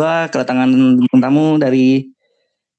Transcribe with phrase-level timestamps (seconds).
[0.00, 0.70] gue kedatangan
[1.20, 2.08] tamu dari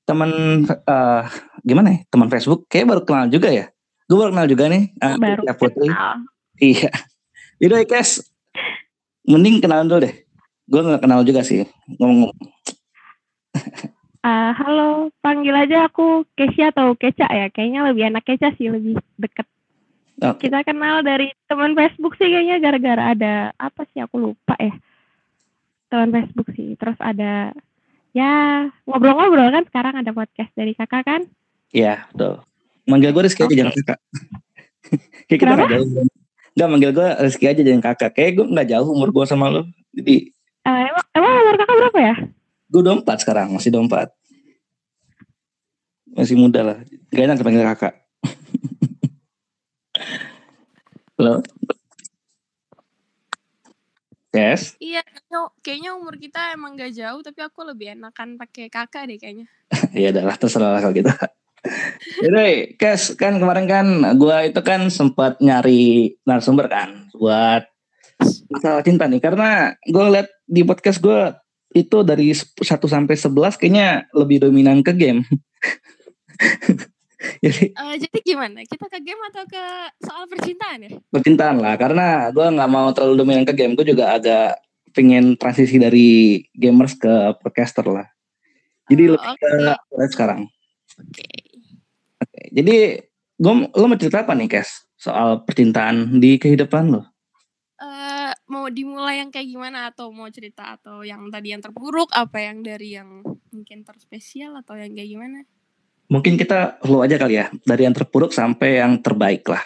[0.09, 1.23] teman uh,
[1.61, 2.65] gimana ya teman Facebook.
[2.65, 3.69] Kayak baru kenal juga ya.
[4.09, 5.87] Gue baru kenal juga nih uh, baru Putri.
[5.93, 6.15] kenal.
[6.57, 6.89] iya.
[7.61, 8.25] Itu Kes
[9.29, 10.15] mending kenalan dulu deh.
[10.65, 11.61] Gue nggak kenal juga sih
[12.01, 12.33] ngomong
[14.25, 17.53] uh, halo panggil aja aku Kesia atau Keca ya.
[17.53, 19.45] Kayaknya lebih enak Keca sih lebih deket.
[20.21, 20.53] Okay.
[20.53, 24.69] kita kenal dari teman Facebook sih kayaknya gara-gara ada apa sih aku lupa ya
[25.91, 26.79] teman Facebook sih.
[26.79, 27.51] Terus ada
[28.15, 31.21] ya ngobrol-ngobrol kan sekarang ada podcast dari kakak kan?
[31.75, 32.39] Iya betul.
[32.87, 33.51] Manggil gue Rizky okay.
[33.51, 33.99] aja jangan kakak.
[35.27, 35.87] Kayak kita nggak jauh.
[36.51, 38.11] Nggak manggil gue Rizky aja jangan kakak.
[38.15, 39.67] Kayak gue nggak jauh umur gue sama lo.
[39.91, 40.31] Jadi
[40.63, 42.15] uh, emang, emang umur kakak berapa ya?
[42.71, 44.07] Gue empat sekarang masih empat.
[46.11, 46.77] Masih muda lah.
[47.11, 47.93] Gak enak panggil kakak.
[51.19, 51.43] Halo
[54.31, 54.79] Yes.
[54.79, 55.03] Iya,
[55.59, 59.47] kayaknya umur kita emang gak jauh, tapi aku lebih enakan pakai kakak deh kayaknya.
[59.97, 61.11] Iya, adalah terserah kalau gitu.
[62.25, 67.67] Jadi, Kes, kan kemarin kan gue itu kan sempat nyari narasumber kan buat
[68.49, 71.33] masalah cinta nih karena gue liat di podcast gue
[71.73, 75.21] itu dari 1 sampai 11 kayaknya lebih dominan ke game.
[77.45, 78.65] jadi, uh, jadi gimana?
[78.65, 79.63] Kita ke game atau ke
[80.01, 80.91] soal percintaan ya?
[81.13, 83.77] Percintaan lah, karena gue nggak mau terlalu dominan ke game.
[83.77, 84.57] Gue juga agak
[84.91, 88.07] pengen transisi dari gamers ke podcaster lah.
[88.91, 89.75] Jadi oh, lebih okay.
[89.77, 90.41] ke sekarang.
[90.99, 91.23] Oke.
[91.23, 91.41] Okay.
[92.21, 92.45] Okay.
[92.53, 92.75] Jadi
[93.41, 94.85] gue lo mau cerita apa nih, Kes?
[94.99, 97.01] Soal percintaan di kehidupan lo?
[97.81, 102.37] Uh, mau dimulai yang kayak gimana atau mau cerita atau yang tadi yang terburuk apa
[102.37, 105.39] yang dari yang mungkin terspesial atau yang kayak gimana?
[106.11, 109.63] Mungkin kita flow aja kali ya dari yang terburuk sampai yang terbaik lah.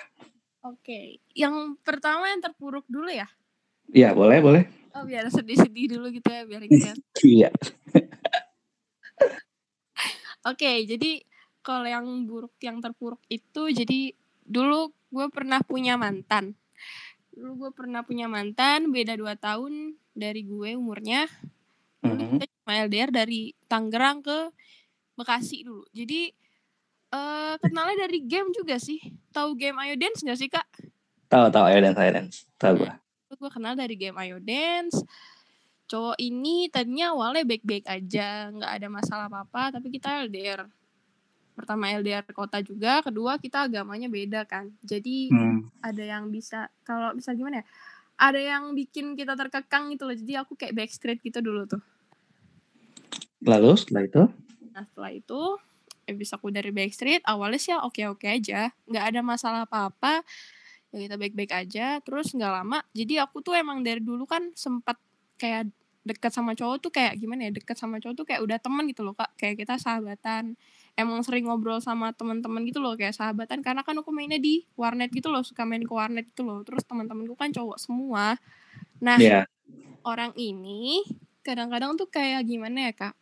[0.61, 3.25] Oke, yang pertama yang terburuk dulu ya?
[3.89, 4.63] Iya boleh boleh.
[4.93, 6.93] Oh biar sedih-sedih dulu gitu ya biar kita.
[7.25, 7.49] Iya.
[10.45, 11.25] Oke, jadi
[11.65, 14.13] kalau yang buruk yang terpuruk itu jadi
[14.45, 16.53] dulu gue pernah punya mantan
[17.33, 21.25] dulu gue pernah punya mantan beda dua tahun dari gue umurnya
[22.05, 24.53] dulu kita cuma LDR dari Tangerang ke
[25.15, 25.83] Bekasi dulu.
[25.95, 26.31] Jadi
[27.15, 28.99] uh, kenalnya dari game juga sih.
[29.31, 30.67] Tahu game Ayo Dance gak sih kak?
[31.27, 32.37] Tahu tahu Ayo Dance Ayo Dance.
[32.59, 32.93] Tahu gue
[33.35, 35.03] gue kenal dari game Ayo Dance.
[35.85, 40.65] Cowok ini tadinya awalnya baik-baik aja nggak ada masalah apa-apa tapi kita LDR
[41.53, 44.73] pertama LDR kota juga kedua kita agamanya beda kan.
[44.81, 45.79] Jadi hmm.
[45.85, 47.65] ada yang bisa kalau bisa gimana ya?
[48.15, 50.15] Ada yang bikin kita terkekang gitu loh.
[50.15, 51.83] Jadi aku kayak backstreet gitu dulu tuh.
[53.43, 54.23] Lalu setelah itu
[54.75, 55.55] nah setelah itu
[56.13, 58.69] bisa aku dari backstreet awalnya sih oke oke aja.
[58.85, 60.21] Nggak ada masalah apa apa
[60.93, 61.97] ya kita baik baik aja.
[62.05, 64.99] Terus nggak lama jadi aku tuh emang dari dulu kan sempat
[65.39, 65.71] kayak
[66.05, 69.01] dekat sama cowok tuh kayak gimana ya dekat sama cowok tuh kayak udah temen gitu
[69.01, 69.33] loh kak.
[69.39, 70.53] Kayak kita sahabatan.
[70.93, 73.65] Emang sering ngobrol sama teman-teman gitu loh kayak sahabatan.
[73.65, 76.61] Karena kan aku mainnya di warnet gitu loh suka main ke warnet gitu loh.
[76.61, 78.37] Terus teman-temanku kan cowok semua.
[79.01, 79.49] Nah yeah.
[80.05, 81.01] orang ini
[81.41, 83.13] kadang-kadang tuh kayak gimana ya kak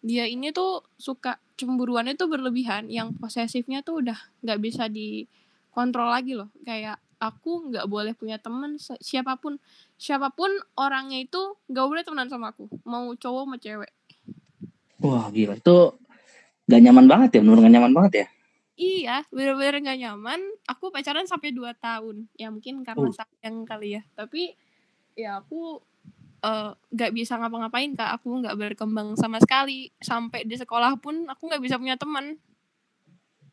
[0.00, 6.32] dia ini tuh suka cemburuannya tuh berlebihan yang posesifnya tuh udah nggak bisa dikontrol lagi
[6.36, 6.48] loh.
[6.64, 9.60] Kayak aku nggak boleh punya temen siapa pun.
[10.00, 10.48] Siapa pun
[10.80, 12.64] orangnya itu nggak boleh temenan sama aku.
[12.88, 13.92] Mau cowok mau cewek.
[15.00, 15.56] Wah gila.
[15.56, 15.96] Itu
[16.68, 17.40] gak nyaman banget ya?
[17.40, 18.26] Menurut gak nyaman banget ya?
[18.80, 20.40] Iya bener-bener gak nyaman.
[20.68, 22.28] Aku pacaran sampai 2 tahun.
[22.36, 23.12] Ya mungkin karena uh.
[23.12, 24.02] sayang kali ya.
[24.12, 24.56] Tapi
[25.16, 25.80] ya aku
[26.44, 28.20] uh, gak bisa ngapa-ngapain kak.
[28.20, 29.92] Aku gak berkembang sama sekali.
[30.00, 32.40] Sampai di sekolah pun aku gak bisa punya teman.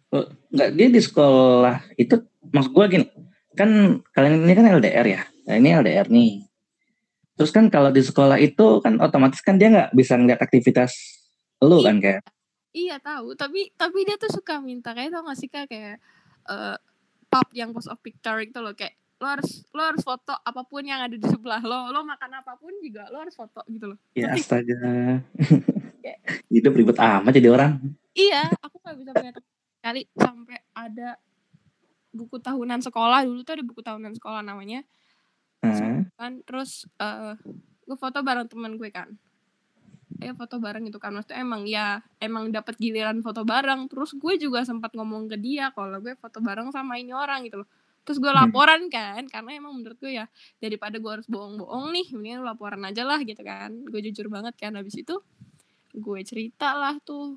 [0.07, 0.23] Oh,
[0.55, 2.15] nggak dia di sekolah itu
[2.55, 3.05] maksud gue gini.
[3.59, 5.21] Kan kalian ini kan LDR ya?
[5.51, 6.47] Nah, ini LDR nih.
[7.35, 10.95] Terus kan kalau di sekolah itu kan otomatis kan dia nggak bisa ngeliat aktivitas
[11.61, 12.23] lu kan kayak
[12.77, 14.93] Iya tahu, tapi tapi dia tuh suka minta.
[14.93, 15.65] Kayak tau gak sih kak?
[15.65, 15.97] Kayak
[16.45, 16.77] uh,
[17.25, 18.77] pub yang post of picture gitu loh.
[18.77, 22.37] Kayak lo harus lo harus foto apa pun yang ada di sebelah lo lo makan
[22.37, 23.97] apa pun juga lo harus foto gitu loh.
[24.13, 24.77] Ya astaga.
[26.53, 27.81] Hidup ribet amat jadi orang.
[28.13, 29.33] Iya aku gak bisa punya
[29.81, 31.17] kali sampai ada
[32.13, 34.85] buku tahunan sekolah dulu tuh ada buku tahunan sekolah namanya.
[35.57, 36.05] Hmm.
[36.13, 37.33] kan terus uh,
[37.89, 39.09] gue foto bareng teman gue kan.
[40.21, 41.17] Ya foto bareng itu kan.
[41.17, 43.89] Maksudnya emang ya emang dapat giliran foto bareng.
[43.89, 47.65] Terus gue juga sempat ngomong ke dia kalau gue foto bareng sama ini orang gitu
[47.65, 47.69] loh
[48.07, 48.39] terus gue hmm.
[48.39, 50.31] laporan kan karena emang menurut gue ya
[50.63, 54.79] daripada gue harus bohong-bohong nih mendingan laporan aja lah gitu kan gue jujur banget kan
[54.79, 55.19] habis itu
[55.91, 57.35] gue cerita lah tuh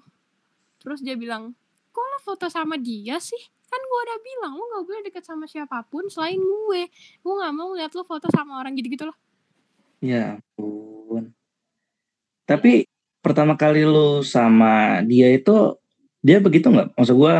[0.78, 1.58] terus dia bilang
[1.90, 5.50] kok lo foto sama dia sih kan gue udah bilang lo gak boleh deket sama
[5.50, 6.86] siapa pun selain gue
[7.18, 9.18] gue gak mau lihat lo foto sama orang gitu gitu loh
[9.98, 11.34] ya ampun
[12.46, 12.82] Tapi
[13.22, 15.78] pertama kali lu sama dia itu
[16.18, 16.98] dia begitu nggak?
[16.98, 17.34] Maksud gue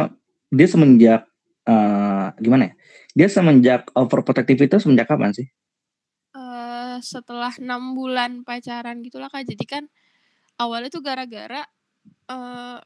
[0.54, 1.20] dia semenjak
[1.66, 2.72] uh, gimana ya?
[3.14, 5.48] Dia semenjak overprotective itu semenjak kapan sih?
[6.30, 9.46] Uh, setelah enam bulan pacaran gitulah kak.
[9.46, 9.84] Jadi kan
[10.60, 11.66] awalnya tuh gara-gara
[12.30, 12.78] uh,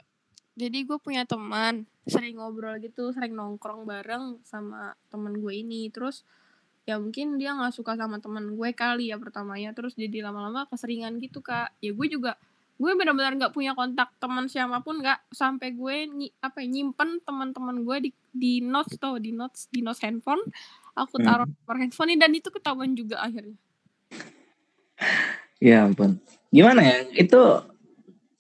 [0.55, 5.93] jadi gue punya teman sering ngobrol gitu, sering nongkrong bareng sama temen gue ini.
[5.93, 6.25] Terus
[6.85, 11.17] ya mungkin dia nggak suka sama teman gue kali ya pertamanya terus jadi lama-lama keseringan
[11.17, 12.37] gitu kak ya gue juga
[12.75, 17.23] gue benar-benar nggak punya kontak teman siapa pun nggak sampai gue ny apa ya, nyimpen
[17.23, 20.43] teman-teman gue di di notes tuh di notes di notes handphone
[20.99, 21.25] aku hmm.
[21.25, 21.55] taruh hmm.
[21.63, 23.55] nomor handphone ini dan itu ketahuan juga akhirnya
[25.63, 26.19] ya ampun
[26.51, 27.41] gimana ya itu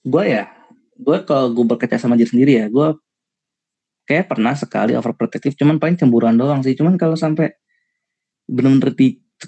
[0.02, 0.50] gue ya
[0.98, 2.98] gue kalau gue berkaca sama diri sendiri ya gue
[4.04, 7.54] kayak pernah sekali overprotective cuman paling cemburuan doang sih cuman kalau sampai
[8.50, 8.92] benar-benar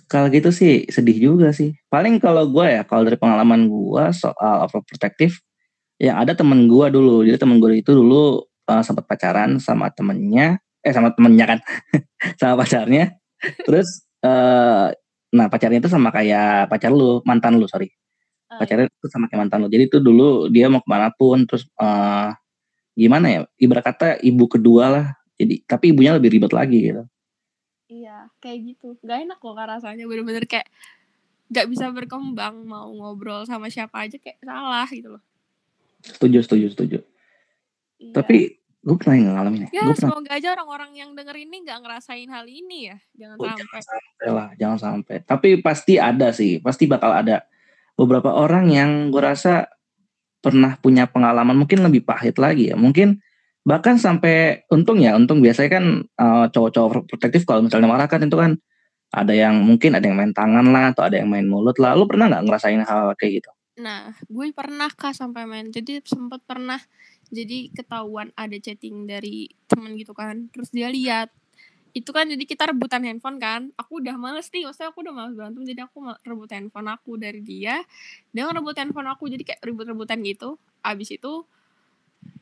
[0.05, 1.73] kalau gitu sih sedih juga sih.
[1.89, 5.41] Paling kalau gue ya, kalau dari pengalaman gue soal overprotective,
[5.97, 7.25] yang ada temen gue dulu.
[7.25, 11.59] Jadi temen gue itu dulu uh, sempat pacaran sama temennya, eh sama temennya kan,
[12.41, 13.17] sama pacarnya.
[13.65, 14.93] Terus, uh,
[15.33, 17.89] nah pacarnya itu sama kayak pacar lu, mantan lu sorry.
[18.47, 19.69] Oh, pacarnya itu sama kayak mantan lu.
[19.73, 22.33] Jadi itu dulu dia mau ke mana pun, terus uh,
[22.97, 23.41] gimana ya?
[23.61, 25.07] Ibarat kata ibu kedua lah.
[25.37, 27.05] Jadi tapi ibunya lebih ribet lagi gitu.
[27.87, 28.97] Iya, kayak gitu.
[29.03, 30.69] Gak enak loh rasanya bener-bener kayak
[31.47, 35.23] gak bisa berkembang mau ngobrol sama siapa aja kayak salah gitu loh.
[36.03, 36.99] Setuju, setuju, setuju.
[38.03, 38.13] Iya.
[38.15, 39.83] Tapi gue pernah ngalamin ya.
[39.83, 40.39] Ya, gua semoga pernah...
[40.39, 42.97] aja orang-orang yang denger ini gak ngerasain hal ini ya.
[43.19, 43.63] Jangan oh, sampai.
[43.67, 45.17] Jangan sampai lah, jangan sampai.
[45.27, 47.47] Tapi pasti ada sih, pasti bakal ada
[47.99, 49.67] beberapa orang yang gue rasa
[50.39, 52.77] pernah punya pengalaman mungkin lebih pahit lagi ya.
[52.79, 53.19] Mungkin
[53.67, 55.85] bahkan sampai untung ya untung biasanya kan
[56.23, 58.55] uh, cowok-cowok protektif kalau misalnya marah kan itu kan
[59.11, 61.99] ada yang mungkin ada yang main tangan lah atau ada yang main mulut lah.
[61.99, 63.51] Lu pernah nggak ngerasain hal kayak gitu?
[63.83, 65.67] Nah gue pernah kah sampai main.
[65.75, 66.79] Jadi sempat pernah
[67.27, 70.47] jadi ketahuan ada chatting dari temen gitu kan.
[70.55, 71.35] Terus dia lihat
[71.97, 73.75] itu kan jadi kita rebutan handphone kan.
[73.75, 77.43] Aku udah males nih maksudnya aku udah males berantem jadi aku rebut handphone aku dari
[77.43, 77.83] dia.
[78.31, 80.61] Dia ngerebut handphone aku jadi kayak rebut-rebutan gitu.
[80.87, 81.49] Abis itu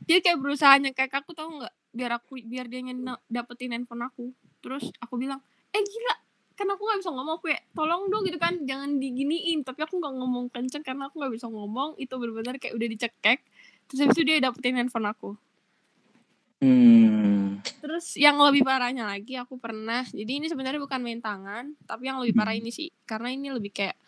[0.05, 1.75] dia kayak berusaha nyekek aku tau nggak?
[1.95, 2.81] Biar aku biar dia
[3.29, 4.33] dapetin handphone aku.
[4.61, 5.41] Terus aku bilang
[5.75, 6.15] eh gila
[6.55, 7.35] kan aku nggak bisa ngomong.
[7.41, 9.65] Aku ya tolong dong gitu kan jangan diginiin.
[9.65, 11.97] Tapi aku nggak ngomong kenceng karena aku nggak bisa ngomong.
[11.97, 13.39] Itu benar-benar kayak udah dicekek.
[13.91, 15.31] Terus habis itu dia dapetin handphone aku.
[16.65, 17.61] Hmm.
[17.85, 22.17] terus yang lebih parahnya lagi aku pernah jadi ini sebenarnya bukan main tangan tapi yang
[22.25, 22.65] lebih parah hmm.
[22.65, 24.01] ini sih karena ini lebih kayak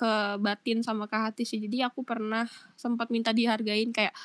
[0.00, 1.60] ke batin sama ke hati sih.
[1.60, 4.16] Jadi aku pernah sempat minta dihargain kayak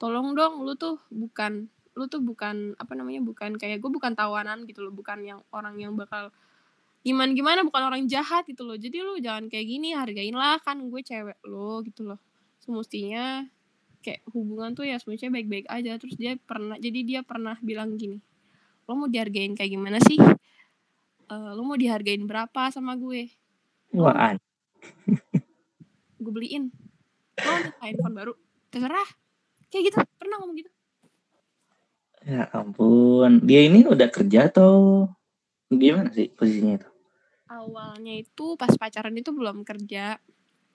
[0.00, 4.64] tolong dong lu tuh bukan lu tuh bukan apa namanya bukan kayak gue bukan tawanan
[4.64, 6.32] gitu loh bukan yang orang yang bakal
[7.04, 8.76] gimana gimana bukan orang jahat gitu loh.
[8.76, 12.20] Jadi lu jangan kayak gini hargain lah kan gue cewek lo gitu loh.
[12.60, 13.44] Semestinya
[14.00, 15.96] kayak hubungan tuh ya semestinya baik-baik aja.
[16.00, 18.20] Terus dia pernah jadi dia pernah bilang gini
[18.90, 20.18] lo mau dihargain kayak gimana sih?
[21.30, 23.30] Uh, lo mau dihargain berapa sama gue?
[23.94, 24.34] Wah.
[26.22, 26.74] gue beliin.
[27.38, 28.32] Lo minta handphone baru?
[28.74, 29.19] Terserah
[29.70, 30.70] kayak gitu pernah ngomong gitu.
[32.26, 35.06] Ya ampun dia ini udah kerja atau
[35.72, 36.88] gimana sih posisinya itu?
[37.48, 40.20] Awalnya itu pas pacaran itu belum kerja.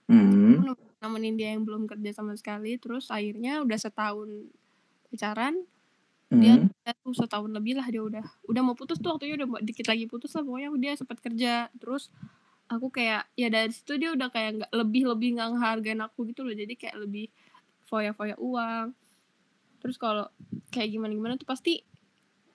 [0.06, 0.62] Hmm.
[1.02, 4.50] nemenin dia yang belum kerja sama sekali terus akhirnya udah setahun
[5.14, 5.62] pacaran.
[6.26, 6.42] Hmm.
[6.42, 8.26] dia tuh setahun lebih lah dia udah.
[8.50, 11.70] Udah mau putus tuh waktunya udah dikit lagi putus lah pokoknya dia sempat kerja.
[11.78, 12.10] Terus
[12.66, 16.42] aku kayak ya dari situ dia udah kayak nggak lebih lebih nggak ngehargain aku gitu
[16.42, 17.30] loh jadi kayak lebih
[17.96, 18.92] foya-foya uang.
[19.80, 20.28] Terus kalau
[20.76, 21.80] kayak gimana gimana tuh pasti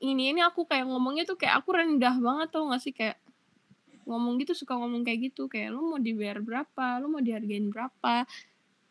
[0.05, 2.93] ini ini aku kayak ngomongnya tuh kayak aku rendah banget tuh gak sih?
[2.93, 3.17] Kayak
[4.05, 5.49] ngomong gitu suka ngomong kayak gitu.
[5.49, 8.29] Kayak lu mau dibayar berapa lu mau dihargain berapa?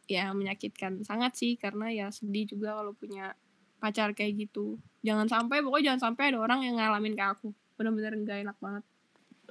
[0.10, 3.38] Ya menyakitkan sangat sih karena ya sedih juga kalau punya
[3.78, 4.82] pacar kayak gitu.
[5.06, 7.54] Jangan sampai pokoknya jangan sampai ada orang yang ngalamin ke aku.
[7.78, 8.84] Benar-benar gak enak banget.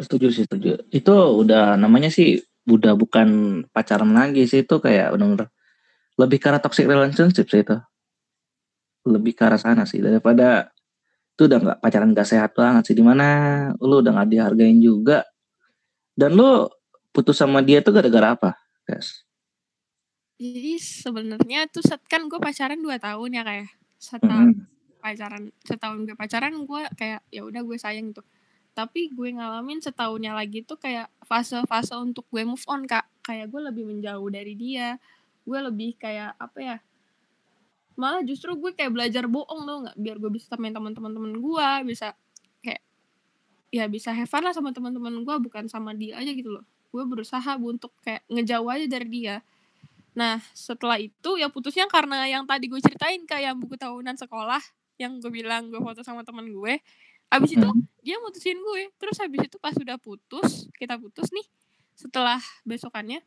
[0.02, 0.82] Setuju sih setuju.
[0.90, 3.28] Itu udah namanya sih udah bukan
[3.72, 5.48] pacaran lagi sih itu kayak benar-benar
[6.18, 7.78] lebih arah toxic relationship sih itu.
[9.06, 10.02] Lebih ke arah sana sih.
[10.02, 10.68] Daripada
[11.38, 12.96] itu udah nggak pacaran gak sehat banget sih.
[12.98, 13.26] Di mana
[13.78, 15.22] lu udah nggak dihargain juga.
[16.18, 16.66] Dan lu
[17.14, 18.50] putus sama dia tuh gara-gara apa
[18.87, 19.28] guys
[20.38, 25.02] jadi sebenarnya tuh set kan gue pacaran dua tahun ya kayak setahun mm -hmm.
[25.02, 28.22] pacaran setahun gue pacaran gue kayak ya udah gue sayang tuh.
[28.70, 33.10] Tapi gue ngalamin setahunnya lagi tuh kayak fase-fase untuk gue move on kak.
[33.26, 35.02] Kayak gue lebih menjauh dari dia
[35.48, 36.76] gue lebih kayak apa ya
[37.96, 41.68] malah justru gue kayak belajar bohong tuh nggak biar gue bisa main teman-teman teman gue
[41.88, 42.12] bisa
[42.60, 42.84] kayak
[43.72, 47.04] ya bisa have fun lah sama teman-teman gue bukan sama dia aja gitu loh gue
[47.08, 49.36] berusaha untuk kayak ngejauh aja dari dia
[50.18, 54.58] Nah, setelah itu ya putusnya karena yang tadi gue ceritain kayak buku tahunan sekolah
[54.98, 56.82] yang gue bilang gue foto sama teman gue.
[57.30, 57.86] Abis itu hmm.
[58.02, 58.90] dia mutusin gue.
[58.98, 61.46] Terus habis itu pas sudah putus, kita putus nih.
[61.94, 63.22] Setelah besokannya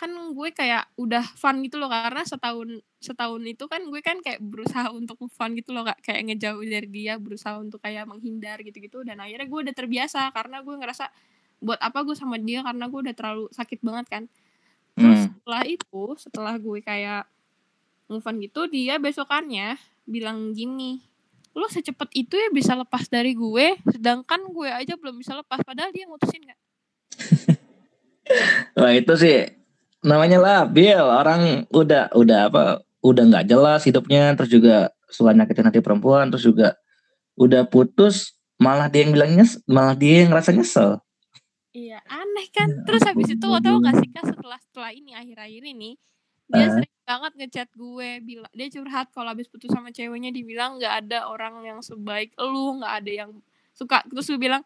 [0.00, 4.40] kan gue kayak udah fun gitu loh karena setahun setahun itu kan gue kan kayak
[4.40, 9.20] berusaha untuk fun gitu loh kayak ngejauh dari dia berusaha untuk kayak menghindar gitu-gitu dan
[9.20, 11.04] akhirnya gue udah terbiasa karena gue ngerasa
[11.60, 14.24] buat apa gue sama dia karena gue udah terlalu sakit banget kan.
[14.96, 15.32] Terus hmm.
[15.36, 17.28] setelah itu setelah gue kayak
[18.08, 19.76] move on gitu dia besokannya
[20.08, 21.04] bilang gini
[21.52, 25.60] lo secepat itu ya bisa lepas dari gue sedangkan gue aja belum bisa lepas.
[25.60, 26.60] Padahal dia ngutusin gak
[28.80, 29.59] Wah itu sih
[30.00, 32.62] namanya labil orang udah udah apa
[33.00, 34.36] udah nggak jelas hidupnya.
[34.36, 34.76] Terus juga
[35.08, 36.28] suka nyakitin hati perempuan.
[36.32, 36.68] Terus juga
[37.36, 41.00] udah putus malah dia yang bilangnya malah dia yang ngerasa nyesel.
[41.70, 42.68] Iya aneh kan?
[42.68, 45.96] Ya, terus habis itu lo tau gak sih kak setelah setelah ini akhir-akhir ini
[46.50, 46.70] dia uh.
[46.76, 51.30] sering banget ngechat gue bilang dia curhat kalau habis putus sama ceweknya dibilang nggak ada
[51.30, 53.30] orang yang sebaik lu nggak ada yang
[53.70, 54.02] suka.
[54.10, 54.62] Terus gue bilang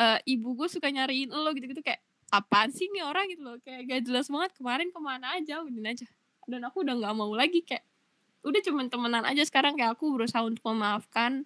[0.00, 3.58] e, ibu gue suka nyariin lo gitu-gitu kayak apaan sih nih orang gitu loh?
[3.62, 6.06] Kayak gak jelas banget kemarin ke mana aja udah aja.
[6.46, 7.84] Dan aku udah nggak mau lagi kayak
[8.42, 9.74] udah cuman temenan aja sekarang.
[9.76, 11.44] Kayak aku berusaha untuk memaafkan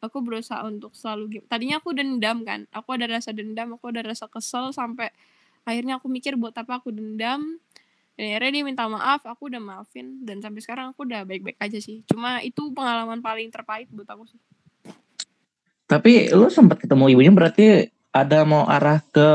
[0.00, 2.68] aku berusaha untuk selalu tadinya aku dendam kan.
[2.72, 5.10] Aku ada rasa dendam aku ada rasa kesel sampai
[5.66, 7.58] akhirnya aku mikir buat apa aku dendam.
[8.16, 10.24] Dan akhirnya dia minta maaf aku udah maafin.
[10.24, 12.00] Dan sampai sekarang aku udah baik-baik aja sih.
[12.08, 14.40] Cuma itu pengalaman paling terpahit buat aku sih.
[15.86, 19.28] Tapi lu sempat ketemu ibunya berarti ada mau arah ke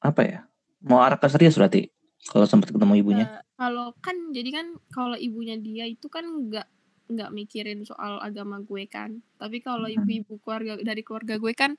[0.00, 0.38] apa ya?
[0.80, 1.92] Mau arah ke serius berarti
[2.28, 3.26] kalau sempat ketemu ibunya?
[3.28, 6.66] Uh, kalau kan jadi kan kalau ibunya dia itu kan nggak
[7.10, 9.20] nggak mikirin soal agama gue kan.
[9.36, 9.96] Tapi kalau hmm.
[10.00, 11.76] ibu-ibu keluarga dari keluarga gue kan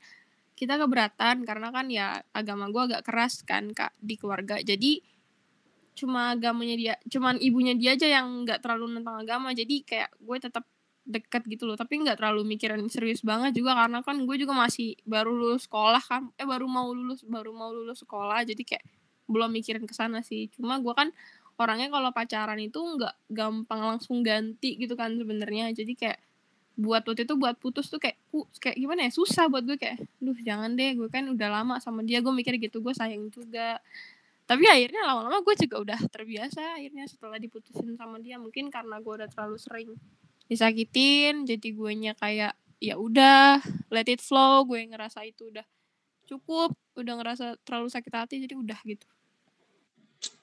[0.53, 4.61] kita keberatan karena kan ya agama gue agak keras kan kak di keluarga.
[4.61, 5.01] Jadi
[5.91, 9.49] cuma agamanya dia, cuman ibunya dia aja yang nggak terlalu tentang agama.
[9.57, 10.65] Jadi kayak gue tetap
[11.11, 11.75] deket gitu loh.
[11.75, 16.01] Tapi nggak terlalu mikirin serius banget juga karena kan gue juga masih baru lulus sekolah
[16.01, 16.31] kan.
[16.39, 18.85] Eh baru mau lulus baru mau lulus sekolah jadi kayak
[19.27, 20.47] belum mikirin ke sana sih.
[20.55, 21.11] Cuma gue kan
[21.59, 25.71] orangnya kalau pacaran itu nggak gampang langsung ganti gitu kan sebenarnya.
[25.75, 26.19] Jadi kayak
[26.79, 29.11] buat waktu itu buat putus tuh kayak ku, kayak gimana ya?
[29.13, 29.77] Susah buat gue.
[29.77, 32.19] Kayak duh jangan deh gue kan udah lama sama dia.
[32.19, 33.79] Gue mikir gitu gue sayang juga.
[34.49, 38.35] Tapi akhirnya lama-lama gue juga udah terbiasa akhirnya setelah diputusin sama dia.
[38.35, 39.89] Mungkin karena gue udah terlalu sering
[40.51, 42.51] disakitin jadi gue nya kayak
[42.83, 44.67] ya udah let it flow.
[44.67, 45.63] Gue ngerasa itu udah
[46.27, 49.07] cukup udah ngerasa terlalu sakit hati jadi udah gitu.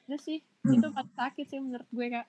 [0.08, 0.80] Udah sih hmm.
[0.80, 2.26] itu sakit sih menurut gue kak.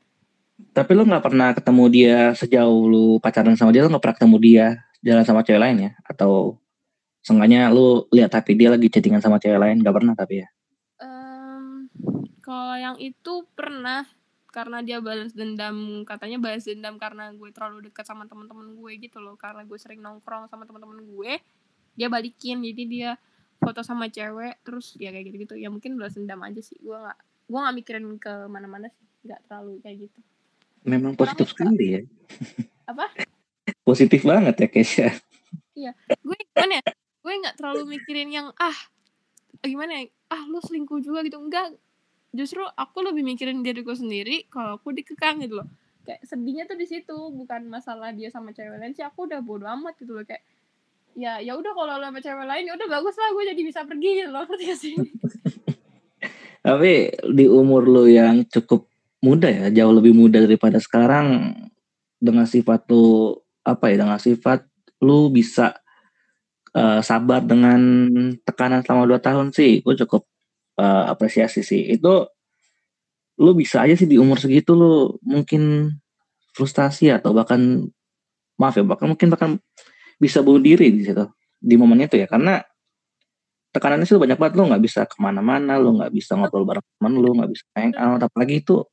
[0.76, 4.38] Tapi lu nggak pernah ketemu dia sejauh lu pacaran sama dia lu nggak pernah ketemu
[4.44, 4.66] dia
[5.00, 5.92] jalan sama cewek lain ya?
[6.04, 6.60] Atau
[7.24, 10.48] sengaja lu lihat tapi dia lagi chattingan sama cewek lain nggak pernah tapi ya?
[11.00, 11.88] Um,
[12.44, 14.04] kalau yang itu pernah
[14.50, 19.22] karena dia balas dendam katanya balas dendam karena gue terlalu dekat sama teman-teman gue gitu
[19.22, 19.38] loh.
[19.38, 21.32] Karena gue sering nongkrong sama teman-teman gue
[21.94, 22.66] dia balikin.
[22.66, 23.16] Jadi dia
[23.62, 26.78] foto sama cewek terus ya kayak gitu gitu ya mungkin balas dendam aja sih.
[26.82, 29.06] Gue nggak gue nggak mikirin ke mana-mana sih.
[29.26, 30.20] Nggak terlalu kayak gitu.
[30.84, 32.02] Memang positif sekali ya.
[32.90, 33.06] Apa?
[33.86, 35.10] Positif banget ya Kesha
[35.80, 35.92] iya.
[36.20, 36.86] Gue gimana ya?
[37.24, 38.78] Gue nggak terlalu mikirin yang ah
[39.64, 40.04] gimana ya?
[40.28, 41.40] Ah lu selingkuh juga gitu.
[41.40, 41.78] Enggak
[42.34, 45.68] justru aku lebih mikirin diriku sendiri kalau aku dikekang gitu loh.
[46.06, 49.66] Kayak sedihnya tuh di situ bukan masalah dia sama cewek lain sih aku udah bodo
[49.66, 50.26] amat gitu loh.
[50.26, 50.46] Kayak
[51.18, 54.10] ya ya udah kalau sama cewek lain ya udah bagus lah gue jadi bisa pergi
[54.24, 54.96] gitu loh ngerti sih?
[56.60, 56.92] Tapi
[57.34, 58.86] di umur lo yang cukup
[59.20, 61.56] muda ya jauh lebih muda daripada sekarang
[62.20, 64.64] dengan sifat tuh apa ya dengan sifat
[65.04, 65.76] lu bisa
[66.76, 68.08] uh, sabar dengan
[68.44, 70.28] tekanan selama dua tahun sih gue cukup
[70.80, 71.92] uh, apresiasi sih.
[71.92, 72.32] Itu
[73.40, 75.96] lu bisa aja sih di umur segitu lu mungkin
[76.56, 77.88] frustasi atau bahkan
[78.60, 79.52] maaf ya bahkan mungkin bahkan
[80.20, 81.28] bisa bunuh diri di situ
[81.60, 82.28] di momen itu ya.
[82.32, 82.64] Karena
[83.70, 87.14] tekanannya sih banyak banget lu nggak bisa ke mana-mana lu nggak bisa ngobrol bareng teman
[87.20, 88.24] lu nggak bisa hang out.
[88.24, 88.84] Apalagi itu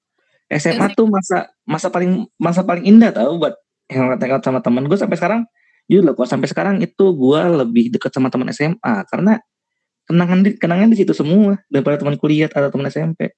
[0.47, 3.55] SMA tuh masa masa paling masa paling indah tau buat
[3.91, 5.43] yang out sama teman gue sampai sekarang.
[5.87, 9.39] Jujur loh sampai sekarang itu gue lebih dekat sama teman SMA karena
[10.07, 13.35] kenangan di kenangan di situ semua daripada teman kuliah atau teman SMP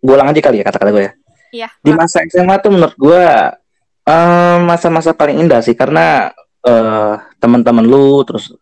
[0.00, 1.12] gue ulang aja kali ya kata-kata gue ya.
[1.50, 1.68] Iya.
[1.82, 3.22] Di masa SMA tuh menurut gue
[4.08, 6.32] uh, masa-masa paling indah sih karena
[6.64, 8.54] uh, teman-teman lu terus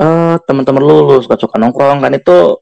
[0.00, 2.58] uh, teman-teman lu lu suka suka nongkrong kan itu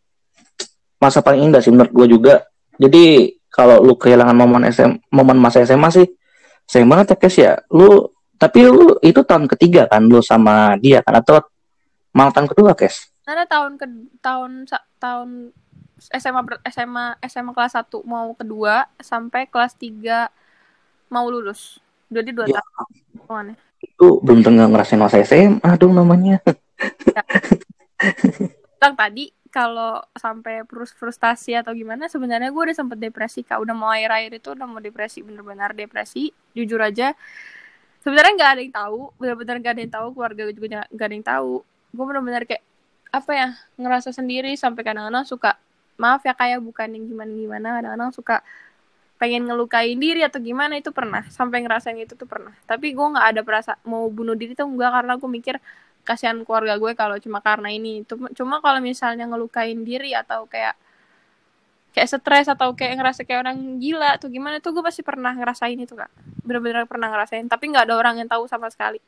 [1.01, 2.35] masa paling indah sih menurut gue juga.
[2.77, 6.07] Jadi kalau lu kehilangan momen SM momen masa SMA sih
[6.69, 7.53] sayang banget ya guys ya.
[7.73, 11.41] Lu tapi lu itu tahun ketiga kan lu sama dia kan atau
[12.17, 13.13] Malah tahun kedua, Kes?
[13.29, 13.87] Karena tahun ke
[14.25, 14.65] tahun
[14.97, 15.53] tahun
[16.01, 16.41] SMA
[16.73, 21.77] SMA SMA kelas 1 mau kedua sampai kelas 3 mau lulus.
[22.09, 22.63] Jadi dua ya.
[23.29, 23.61] tahun.
[23.83, 26.41] Itu belum tengah ngerasain masa SMA dong namanya.
[27.13, 27.25] Ya.
[28.97, 34.13] tadi kalau sampai frustasi atau gimana sebenarnya gue udah sempet depresi kak udah mau air
[34.13, 37.17] air itu udah mau depresi bener-bener depresi jujur aja
[38.05, 41.15] sebenarnya nggak ada yang tahu bener-bener nggak ada yang tahu keluarga gue juga nggak ada
[41.17, 41.55] yang tahu
[41.97, 42.63] gue bener-bener kayak
[43.11, 43.49] apa ya
[43.81, 45.57] ngerasa sendiri sampai kadang-kadang suka
[45.97, 48.37] maaf ya kayak bukan yang gimana gimana kadang-kadang suka
[49.17, 51.25] pengen ngelukain diri atau gimana itu pernah.
[51.33, 52.53] Sampai ngerasain itu tuh pernah.
[52.69, 55.57] Tapi gue nggak ada perasa mau bunuh diri tuh enggak karena gue mikir
[56.07, 58.05] kasihan keluarga gue kalau cuma karena ini.
[58.37, 60.77] Cuma kalau misalnya ngelukain diri atau kayak
[61.97, 65.81] kayak stres atau kayak ngerasa kayak orang gila atau gimana tuh gue pasti pernah ngerasain
[65.81, 66.13] itu kak.
[66.45, 67.49] Bener-bener pernah ngerasain.
[67.49, 69.01] Tapi nggak ada orang yang tahu sama sekali.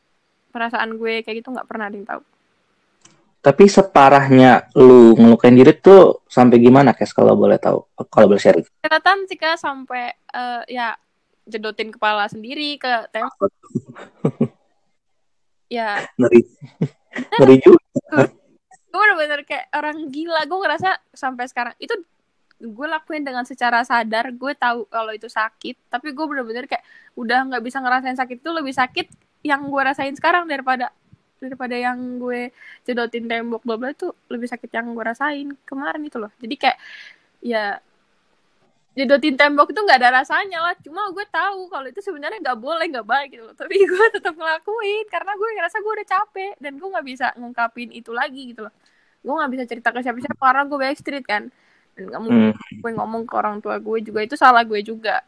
[0.49, 2.25] Perasaan gue kayak gitu nggak pernah ada yang tahu
[3.49, 7.81] tapi separahnya lu ngelukain diri tuh sampai gimana, Kes, kalau boleh tahu?
[8.12, 8.61] Kalau boleh share.
[8.85, 10.93] Catatan sih, Kak, sampai uh, ya
[11.49, 13.49] jedotin kepala sendiri ke tembok.
[15.81, 16.05] ya.
[16.21, 16.45] Ngeri.
[17.40, 17.81] Ngeri juga.
[18.88, 20.45] gue bener-bener kayak orang gila.
[20.45, 21.97] Gue ngerasa sampai sekarang itu
[22.61, 26.83] gue lakuin dengan secara sadar gue tahu kalau itu sakit tapi gue bener-bener kayak
[27.14, 29.07] udah nggak bisa ngerasain sakit itu lebih sakit
[29.47, 30.90] yang gue rasain sekarang daripada
[31.38, 32.50] daripada yang gue
[32.83, 36.30] cedotin tembok bla bla itu lebih sakit yang gue rasain kemarin itu loh.
[36.42, 36.78] Jadi kayak
[37.38, 37.78] ya
[38.99, 40.75] jedotin tembok itu nggak ada rasanya lah.
[40.83, 43.54] Cuma gue tahu kalau itu sebenarnya nggak boleh nggak baik gitu loh.
[43.54, 47.88] Tapi gue tetap ngelakuin karena gue ngerasa gue udah capek dan gue nggak bisa ngungkapin
[47.95, 48.75] itu lagi gitu loh.
[49.23, 51.42] Gue nggak bisa cerita ke siapa-siapa karena gue backstreet kan.
[51.95, 52.83] Dan mungkin hmm.
[52.83, 54.21] gue ngomong ke orang tua gue juga.
[54.26, 55.23] Itu salah gue juga.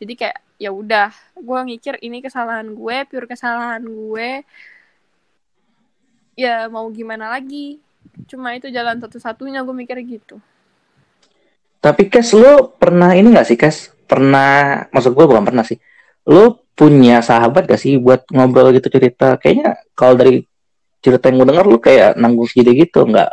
[0.00, 4.46] Jadi kayak ya udah gue ngikir ini kesalahan gue pure kesalahan gue
[6.38, 7.80] ya mau gimana lagi?
[8.28, 10.36] Cuma itu jalan satu-satunya gue mikir gitu.
[11.82, 13.90] Tapi Kes lo pernah ini gak sih Kes?
[14.06, 15.80] Pernah maksud gue bukan pernah sih.
[16.28, 19.36] Lo punya sahabat gak sih buat ngobrol gitu cerita?
[19.40, 20.46] Kayaknya kalau dari
[21.02, 23.30] cerita yang gue denger lo kayak nanggung sendiri gitu nggak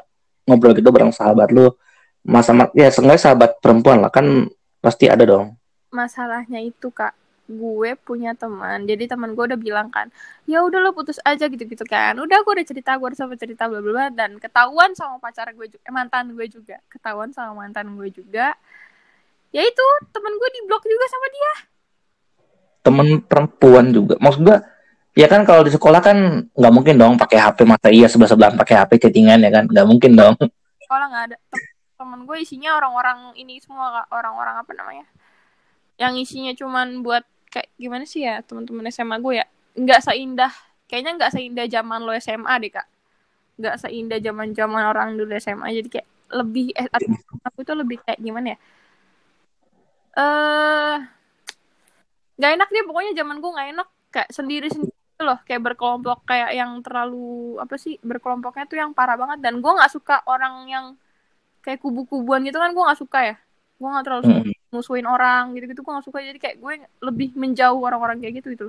[0.49, 1.77] ngobrol gitu bareng sahabat lo
[2.25, 4.49] masa ya seenggaknya sahabat perempuan lah kan
[4.81, 5.53] pasti ada dong.
[5.93, 7.13] Masalahnya itu kak
[7.49, 10.13] gue punya teman jadi teman gue udah bilang kan
[10.49, 12.17] ya udah lo putus aja gitu gitu kan.
[12.17, 15.69] Udah gue udah cerita gue udah sampai cerita bla bla dan ketahuan sama pacar gue
[15.69, 18.57] juga eh, mantan gue juga ketahuan sama mantan gue juga.
[19.53, 21.53] Ya itu teman gue di blok juga sama dia.
[22.81, 24.17] Temen perempuan juga.
[24.17, 24.57] Maksud gue
[25.13, 26.17] ya kan kalau di sekolah kan
[26.49, 29.69] nggak mungkin dong pakai HP masa iya sebelah sebelahan pakai HP chattingan ya kan?
[29.69, 30.33] Nggak mungkin dong.
[30.81, 31.37] Sekolah nggak ada.
[31.93, 35.05] Temen gue isinya orang-orang ini semua orang-orang apa namanya?
[36.01, 39.45] Yang isinya cuman buat kayak gimana sih ya teman-teman SMA gue ya?
[39.75, 40.53] Nggak seindah
[40.89, 42.87] kayaknya nggak seindah zaman lo SMA deh kak.
[43.59, 46.85] Nggak seindah zaman zaman orang dulu SMA jadi kayak lebih eh,
[47.45, 48.57] aku itu lebih kayak gimana ya?
[50.17, 50.95] Eh uh,
[52.39, 53.87] nggak enak deh pokoknya zaman gue nggak enak.
[54.09, 59.17] Kayak sendiri sendiri loh kayak berkelompok kayak yang terlalu apa sih berkelompoknya tuh yang parah
[59.19, 59.41] banget.
[59.45, 60.85] Dan gue nggak suka orang yang
[61.61, 63.35] kayak kubu-kubuan gitu kan gue nggak suka ya.
[63.77, 64.41] Gue nggak terlalu suka.
[64.45, 66.21] Mm musuhin orang gitu-gitu gue gak suka.
[66.21, 68.67] Jadi kayak gue lebih menjauh orang-orang kayak gitu itu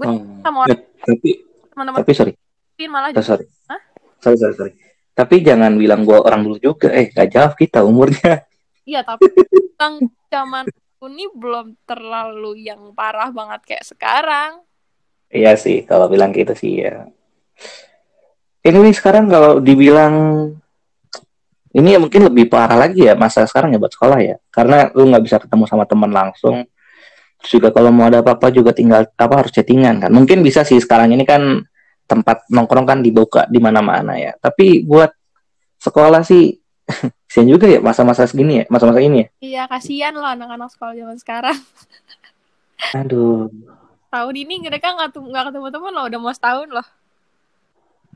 [0.00, 0.40] gue hmm.
[0.40, 1.30] sama orang ya, tapi
[1.74, 2.32] teman-teman tapi sorry.
[2.80, 3.44] Malah oh, sorry.
[3.68, 3.80] Hah?
[4.24, 4.72] sorry sorry sorry.
[5.12, 6.88] Tapi jangan bilang gue orang dulu juga.
[6.96, 8.48] Eh gak jauh kita umurnya.
[8.88, 9.28] Iya tapi
[9.76, 10.64] tentang zaman
[11.00, 14.64] ini belum terlalu yang parah banget kayak sekarang.
[15.30, 17.06] Iya sih kalau bilang gitu sih ya.
[18.60, 20.14] Ini sekarang kalau dibilang
[21.70, 24.36] ini ya mungkin lebih parah lagi ya masa sekarang ya buat sekolah ya.
[24.50, 26.66] Karena lu nggak bisa ketemu sama teman langsung.
[27.40, 30.10] Terus juga kalau mau ada apa-apa juga tinggal apa harus chattingan kan.
[30.10, 31.62] Mungkin bisa sih sekarang ini kan
[32.10, 34.34] tempat nongkrong kan dibuka di mana-mana ya.
[34.34, 35.14] Tapi buat
[35.78, 36.58] sekolah sih
[37.30, 39.28] kasian juga ya masa-masa segini ya masa-masa ini ya.
[39.38, 41.58] Iya kasihan loh anak-anak sekolah zaman sekarang.
[42.98, 43.46] Aduh.
[44.10, 46.86] Tahun ini mereka nggak ketemu teman loh udah mau setahun loh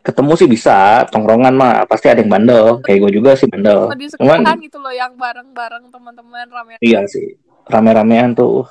[0.04, 3.88] ketemu sih bisa tongkrongan mah pasti ada yang bandel kayak gue juga sih bandel.
[3.96, 8.68] Di Cuman, gitu loh yang bareng-bareng teman-teman rame iya sih rame-ramean tuh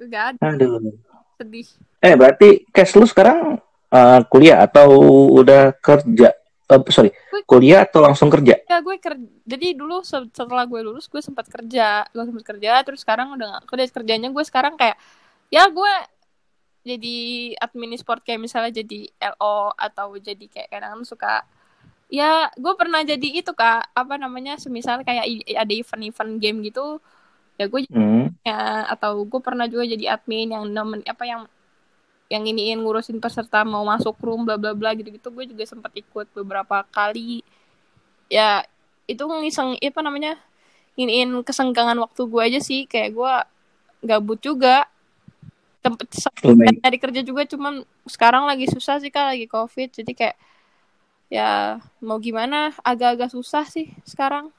[0.00, 0.56] gak ada.
[0.56, 0.96] Aduh.
[1.36, 1.68] Sedih.
[2.00, 3.60] Eh berarti cash lu sekarang
[3.92, 4.88] uh, kuliah atau
[5.36, 6.32] udah kerja?
[6.70, 8.64] Uh, sorry gue, kuliah atau langsung kerja?
[8.64, 12.08] Ya gue kerja jadi dulu setelah gue lulus gue sempat kerja.
[12.16, 14.96] Gue sempat kerja terus sekarang udah gak kerja kerjanya gue sekarang kayak
[15.52, 15.92] ya gue
[16.96, 17.16] jadi
[17.60, 21.46] admin sport kayak misalnya jadi LO atau jadi kayak kadang suka
[22.10, 26.98] ya gue pernah jadi itu kak apa namanya semisal kayak ada event-event game gitu
[27.54, 28.42] ya gue hmm.
[28.42, 31.42] ya atau gue pernah juga jadi admin yang nemen apa yang
[32.30, 35.94] yang iniin ngurusin peserta mau masuk room bla bla bla gitu gitu gue juga sempat
[35.94, 37.42] ikut beberapa kali
[38.30, 38.62] ya
[39.10, 40.38] itu ngiseng apa namanya
[40.94, 43.34] iniin kesenggangan waktu gue aja sih kayak gue
[44.06, 44.86] gabut juga
[45.80, 46.06] tempat
[46.80, 49.88] dari kerja juga cuman sekarang lagi susah sih kak lagi covid.
[49.92, 50.36] Jadi kayak
[51.32, 54.52] ya mau gimana agak-agak susah sih sekarang.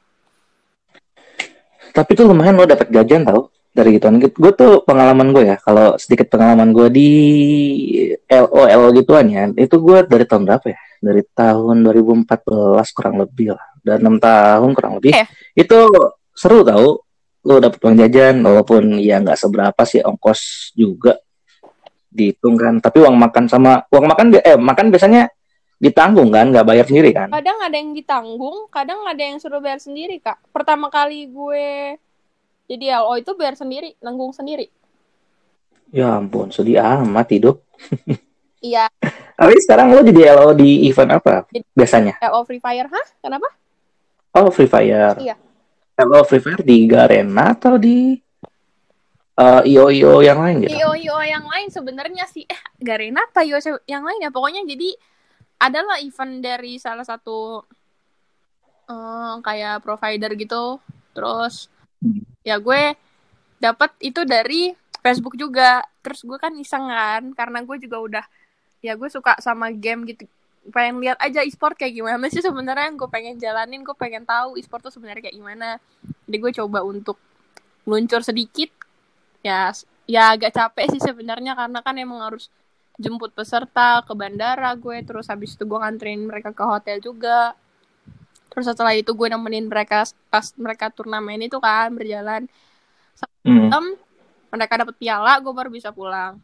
[1.91, 4.17] Tapi tuh lumayan lo dapet jajan tau dari gituan.
[4.17, 7.09] Gue tuh pengalaman gue ya kalau sedikit pengalaman gue di
[8.29, 10.79] LOL gituan ya itu gue dari tahun berapa ya?
[11.01, 13.65] Dari tahun 2014 kurang lebih lah.
[13.81, 15.17] Dan enam tahun kurang lebih.
[15.17, 15.27] Eh.
[15.57, 15.89] itu
[16.31, 17.05] seru tau
[17.41, 21.17] lo dapet uang jajan walaupun ya nggak seberapa sih ongkos juga
[22.11, 25.31] dihitung kan tapi uang makan sama uang makan eh makan biasanya
[25.81, 29.81] ditanggung kan nggak bayar sendiri kan kadang ada yang ditanggung kadang ada yang suruh bayar
[29.81, 31.97] sendiri kak pertama kali gue
[32.71, 34.71] jadi LO itu bayar sendiri, nanggung sendiri.
[35.91, 37.59] Ya ampun, sedih amat hidup.
[38.63, 38.87] iya.
[39.35, 42.15] Tapi sekarang lo jadi LO di event apa jadi, biasanya?
[42.31, 43.05] LO Free Fire, hah?
[43.19, 43.51] Kenapa?
[44.31, 45.19] Oh, Free Fire.
[45.19, 45.35] Iya.
[46.01, 48.17] LO Free Fire di Garena atau di
[49.37, 50.73] uh, eh, IO IO yang lain gitu?
[50.73, 52.45] IO IO yang lain sebenarnya sih.
[52.45, 54.29] Eh Garena apa IO yang lain ya?
[54.33, 54.93] Pokoknya jadi
[55.61, 57.61] adalah event dari salah satu
[58.89, 60.81] uh, kayak provider gitu.
[61.13, 61.69] Terus
[62.01, 62.25] hmm.
[62.41, 62.97] ya gue
[63.61, 64.73] dapat itu dari
[65.05, 65.85] Facebook juga.
[66.01, 68.25] Terus gue kan iseng kan karena gue juga udah
[68.81, 70.25] ya gue suka sama game gitu
[70.69, 72.93] pengen lihat aja e-sport kayak gimana sih sebenarnya.
[72.93, 75.81] Yang gue pengen jalanin gue pengen tahu e-sport tuh sebenarnya kayak gimana.
[76.29, 77.17] Jadi gue coba untuk
[77.89, 78.69] meluncur sedikit.
[79.41, 79.73] Ya
[80.05, 82.53] ya agak capek sih sebenarnya karena kan emang harus
[83.01, 85.01] jemput peserta ke bandara gue.
[85.01, 87.57] Terus habis itu gue nganterin mereka ke hotel juga.
[88.53, 92.45] Terus setelah itu gue nemenin mereka pas mereka turnamen itu kan berjalan.
[93.41, 93.97] Hmm.
[94.51, 96.37] mereka dapat piala gue baru bisa pulang.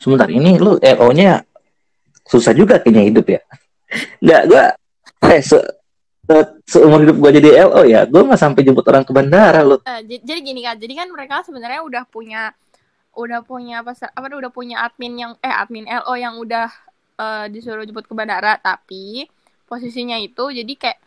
[0.00, 1.44] Sebentar ini lu LO nya
[2.30, 3.40] susah juga kayaknya hidup ya.
[4.22, 4.64] Nggak gue
[5.20, 5.58] eh se,
[6.24, 9.82] se seumur hidup gue jadi LO ya gue nggak sampai jemput orang ke bandara lo
[9.82, 12.54] uh, jadi gini kan jadi kan mereka sebenarnya udah punya
[13.18, 16.70] udah punya apa apa udah punya admin yang eh admin LO yang udah
[17.20, 19.28] uh, disuruh jemput ke bandara tapi
[19.68, 20.98] posisinya itu jadi kayak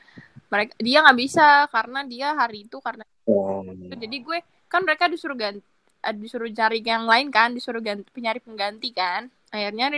[0.52, 3.66] mereka dia nggak bisa karena dia hari itu karena oh.
[3.98, 4.38] jadi gue
[4.70, 5.64] kan mereka disuruh ganti
[6.04, 9.32] eh, disuruh cari yang lain kan disuruh ganti penyari pengganti kan.
[9.54, 9.94] Akhirnya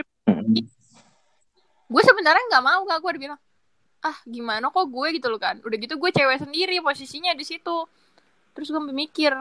[1.86, 3.40] gue sebenarnya nggak mau gak gue udah bilang
[4.06, 5.08] ah gimana kok gue?
[5.18, 7.78] Gitu loh kan udah gitu gue cewek sendiri posisinya di situ.
[8.54, 9.34] Terus gue mikir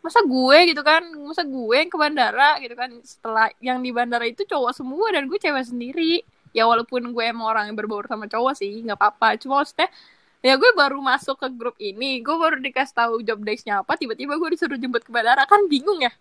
[0.00, 1.04] masa gue gitu kan?
[1.20, 2.56] Masa gue yang ke bandara?
[2.64, 2.90] Gitu kan.
[3.04, 6.24] Setelah yang di bandara itu cowok semua dan gue cewek sendiri.
[6.56, 9.36] Ya walaupun gue emang orang yang berbaur sama cowok sih nggak apa-apa.
[9.36, 9.92] Cuma maksudnya
[10.40, 14.38] ya gue baru masuk ke grup ini gue baru dikasih tahu job desk-nya apa tiba-tiba
[14.40, 15.44] gue disuruh jemput ke bandara.
[15.44, 16.12] Kan bingung ya?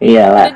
[0.00, 0.46] Iya lah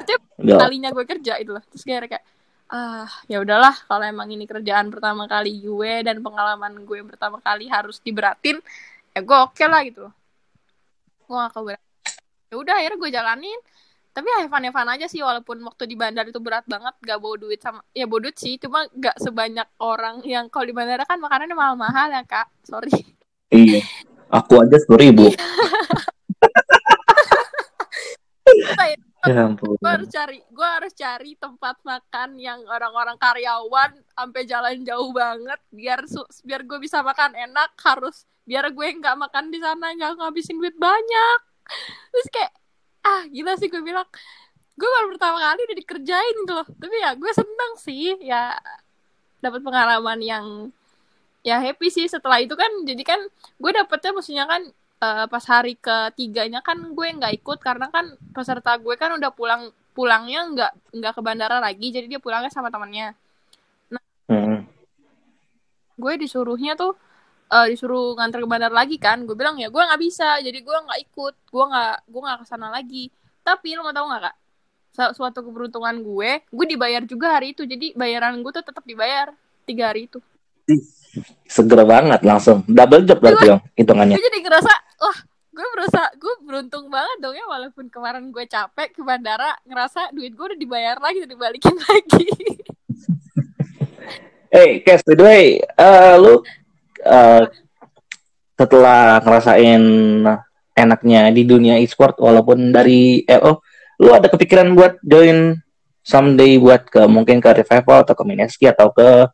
[0.40, 2.24] kalinya gue kerja itu lah terus kayak kayak
[2.70, 7.42] ah ya udahlah kalau emang ini kerjaan pertama kali gue dan pengalaman gue yang pertama
[7.42, 8.62] kali harus diberatin
[9.10, 10.06] ya gue oke okay lah gitu
[11.30, 11.86] gue gak keberatan.
[12.50, 13.60] Ya udah akhirnya gue jalanin.
[14.10, 17.62] Tapi Evan Evan aja sih walaupun waktu di bandara itu berat banget gak bawa duit
[17.62, 21.54] sama ya bawa duit sih cuma gak sebanyak orang yang kalau di bandara kan makanannya
[21.54, 22.50] mahal-mahal ya kak.
[22.66, 22.90] Sorry.
[23.54, 23.86] Iya.
[24.34, 25.30] Aku aja sepuluh ribu
[29.26, 29.44] ya
[29.80, 35.60] gue harus cari gue harus cari tempat makan yang orang-orang karyawan sampai jalan jauh banget
[35.68, 36.08] biar
[36.44, 40.74] biar gue bisa makan enak harus biar gue nggak makan di sana nggak ngabisin duit
[40.74, 41.38] banyak.
[42.10, 42.52] Terus kayak
[43.06, 44.10] ah gila sih gue bilang.
[44.74, 46.66] Gue baru pertama kali udah dikerjain gitu loh.
[46.66, 48.58] Tapi ya gue seneng sih ya
[49.38, 50.46] dapat pengalaman yang
[51.46, 52.10] ya happy sih.
[52.10, 53.20] Setelah itu kan jadi kan
[53.60, 54.66] gue dapetnya maksudnya kan
[55.00, 59.72] uh, pas hari ketiganya kan gue nggak ikut karena kan peserta gue kan udah pulang
[59.96, 63.16] pulangnya nggak nggak ke bandara lagi jadi dia pulangnya sama temannya
[63.90, 64.64] nah hmm.
[65.98, 66.94] gue disuruhnya tuh
[67.50, 70.76] uh, disuruh nganter ke bandar lagi kan gue bilang ya gue nggak bisa jadi gue
[70.86, 73.10] nggak ikut gue nggak gue nggak ke sana lagi.
[73.40, 74.36] Tapi lo mau tau nggak kak?
[75.16, 79.34] Suatu keberuntungan gue gue dibayar juga hari itu jadi bayaran gue tuh tetap dibayar
[79.66, 80.22] tiga hari itu.
[81.50, 82.62] Segera banget langsung.
[82.70, 84.14] Double job berarti dong hitungannya.
[84.14, 85.18] Gue jadi ngerasa wah
[85.50, 90.30] gue merasa gue beruntung banget dong ya walaupun kemarin gue capek ke bandara ngerasa duit
[90.36, 92.26] gue udah dibayar lagi udah dibalikin lagi.
[94.50, 95.46] Eh, hey, Kes, by the way,
[95.78, 96.42] uh, lu
[97.06, 97.46] uh,
[98.58, 99.82] setelah ngerasain
[100.74, 103.62] enaknya di dunia e-sport walaupun dari EO
[104.00, 105.60] lu ada kepikiran buat join
[106.00, 109.28] someday buat ke mungkin ke revival atau ke Mineski atau ke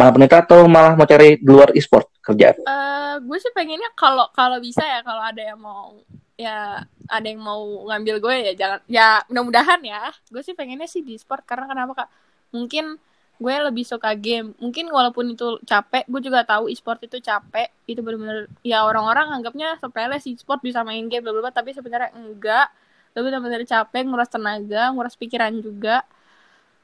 [0.00, 2.56] malah penita atau malah mau cari di luar e-sport kerjaan?
[2.64, 5.92] Uh, gue sih pengennya kalau kalau bisa ya kalau ada yang mau
[6.40, 10.08] ya ada yang mau ngambil gue ya jangan ya mudah-mudahan ya.
[10.32, 12.08] Gue sih pengennya sih di sport karena kenapa kak?
[12.56, 12.96] Mungkin
[13.36, 14.56] gue lebih suka game.
[14.56, 17.68] Mungkin walaupun itu capek gue juga tahu e-sport itu capek.
[17.84, 22.16] Itu benar-benar ya orang-orang anggapnya sepele sih e-sport bisa main game bla bla tapi sebenarnya
[22.16, 22.72] enggak.
[23.12, 26.08] Lebih benar-benar capek nguras tenaga nguras pikiran juga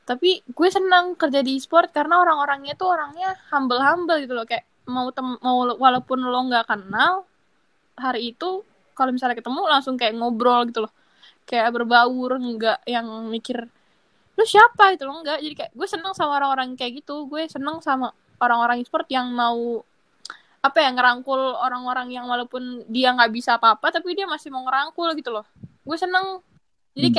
[0.07, 4.47] tapi gue senang kerja di e-sport karena orang-orangnya tuh orangnya humble humble gitu loh.
[4.47, 7.27] Kayak mau tem mau walaupun lo nggak kenal
[7.99, 8.63] hari itu
[8.95, 10.93] kalau misalnya ketemu langsung kayak ngobrol gitu loh.
[11.43, 13.67] Kayak berbaur nggak yang mikir
[14.37, 14.95] lu siapa?
[14.95, 17.27] itu lo enggak jadi kayak gue seneng sama orang-orang kayak gitu.
[17.27, 19.83] Gue seneng sama orang-orang e-sport yang mau
[20.63, 25.19] apa ya ngerangkul orang-orang yang walaupun dia nggak bisa apa-apa tapi dia masih mau ngerangkul
[25.19, 25.47] gitu loh.
[25.83, 26.47] Gue seneng
[26.95, 27.17] jadi hmm.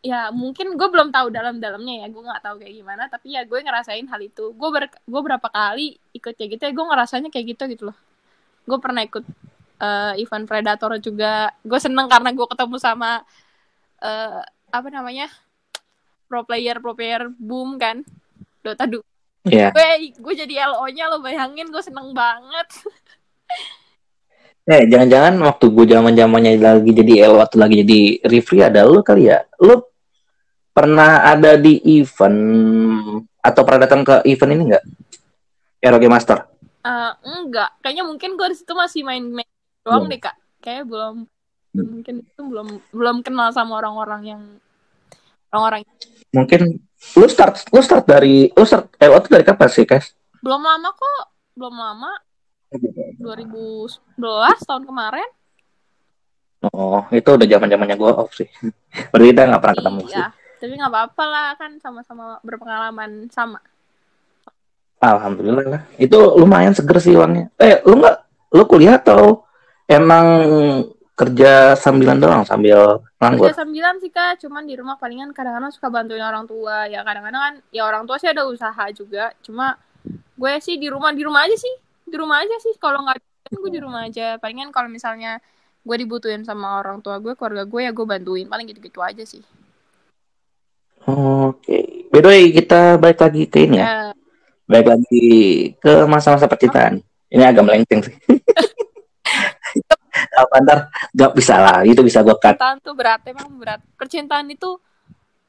[0.00, 3.58] Ya mungkin gue belum tahu dalam-dalamnya ya gue nggak tahu kayak gimana tapi ya gue
[3.60, 4.52] ngerasain hal itu.
[4.56, 7.98] Gue ber gue berapa kali ikut kayak gitu ya gue ngerasanya kayak gitu gitu loh.
[8.64, 9.24] Gue pernah ikut
[9.80, 11.52] uh, event predator juga.
[11.60, 13.20] Gue seneng karena gue ketemu sama
[14.00, 15.28] uh, apa namanya
[16.30, 18.00] pro player pro player boom kan?
[18.64, 19.04] Dota du
[19.44, 19.72] yeah.
[19.72, 22.68] gue gue jadi LO nya lo bayangin gue seneng banget.
[24.70, 29.00] Eh jangan-jangan waktu gue zaman zamannya lagi jadi LO atau lagi jadi referee ada lo
[29.02, 29.42] kali ya?
[29.58, 29.89] Lo
[30.70, 32.38] pernah ada di event
[33.40, 34.84] atau pernah datang ke event ini enggak
[35.80, 36.38] ROG Master?
[36.80, 37.72] Uh, enggak.
[37.80, 39.48] Kayaknya mungkin gue di situ masih main main
[39.84, 40.36] doang deh kak.
[40.60, 41.26] Kayak belum.
[41.70, 41.86] Hmm.
[41.86, 44.42] mungkin itu belum belum kenal sama orang-orang yang
[45.54, 45.86] orang-orang
[46.34, 46.82] mungkin
[47.14, 50.88] lu start lu start dari lu start LO itu dari kapan sih guys belum lama
[50.90, 51.24] kok.
[51.54, 52.12] Belum lama.
[53.20, 54.18] 2011
[54.66, 55.28] tahun kemarin.
[56.72, 58.48] Oh itu udah zaman zamannya gue off sih.
[59.12, 60.24] Berarti kita nggak pernah ketemu iya, sih
[60.60, 63.58] tapi nggak apa-apa lah kan sama-sama berpengalaman sama
[65.00, 68.16] alhamdulillah lah itu lumayan seger sih uangnya eh lu nggak
[68.52, 69.48] lu kuliah atau
[69.90, 70.26] emang
[71.20, 73.52] kerja sambilan doang sambil nganggur?
[73.52, 76.88] Kerja sambilan sih kak, cuman di rumah palingan kadang-kadang suka bantuin orang tua.
[76.88, 79.36] Ya kadang-kadang kan ya orang tua sih ada usaha juga.
[79.44, 79.76] Cuma
[80.08, 81.74] gue sih di rumah di rumah aja sih,
[82.08, 82.72] di rumah aja sih.
[82.80, 83.20] Kalau nggak
[83.52, 84.40] gue di rumah aja.
[84.40, 85.44] Palingan kalau misalnya
[85.84, 88.48] gue dibutuhin sama orang tua gue, keluarga gue ya gue bantuin.
[88.48, 89.44] Paling gitu-gitu aja sih.
[91.08, 91.84] Oke, okay.
[92.12, 93.86] by the way kita balik lagi ke ini ya.
[93.86, 93.94] ya.
[94.68, 95.28] Balik lagi
[95.80, 97.00] ke masa-masa percintaan.
[97.30, 98.16] Ini agak melenceng sih.
[100.40, 100.78] apa ntar
[101.14, 104.78] gak bisa lah itu bisa gue cut percintaan tuh berat emang berat percintaan itu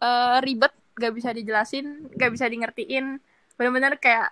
[0.01, 3.17] uh, ribet gak bisa dijelasin gak bisa di ngertiin
[3.57, 4.29] bener-bener kayak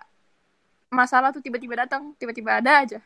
[0.90, 3.00] masalah tuh tiba-tiba datang tiba-tiba ada aja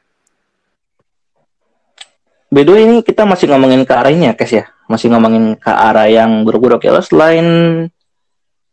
[2.55, 4.71] Bedo ini kita masih ngomongin ke arahnya, Kes ya.
[4.87, 6.95] Masih ngomongin ke arah yang buruk-buruk ya.
[6.95, 7.43] Lo selain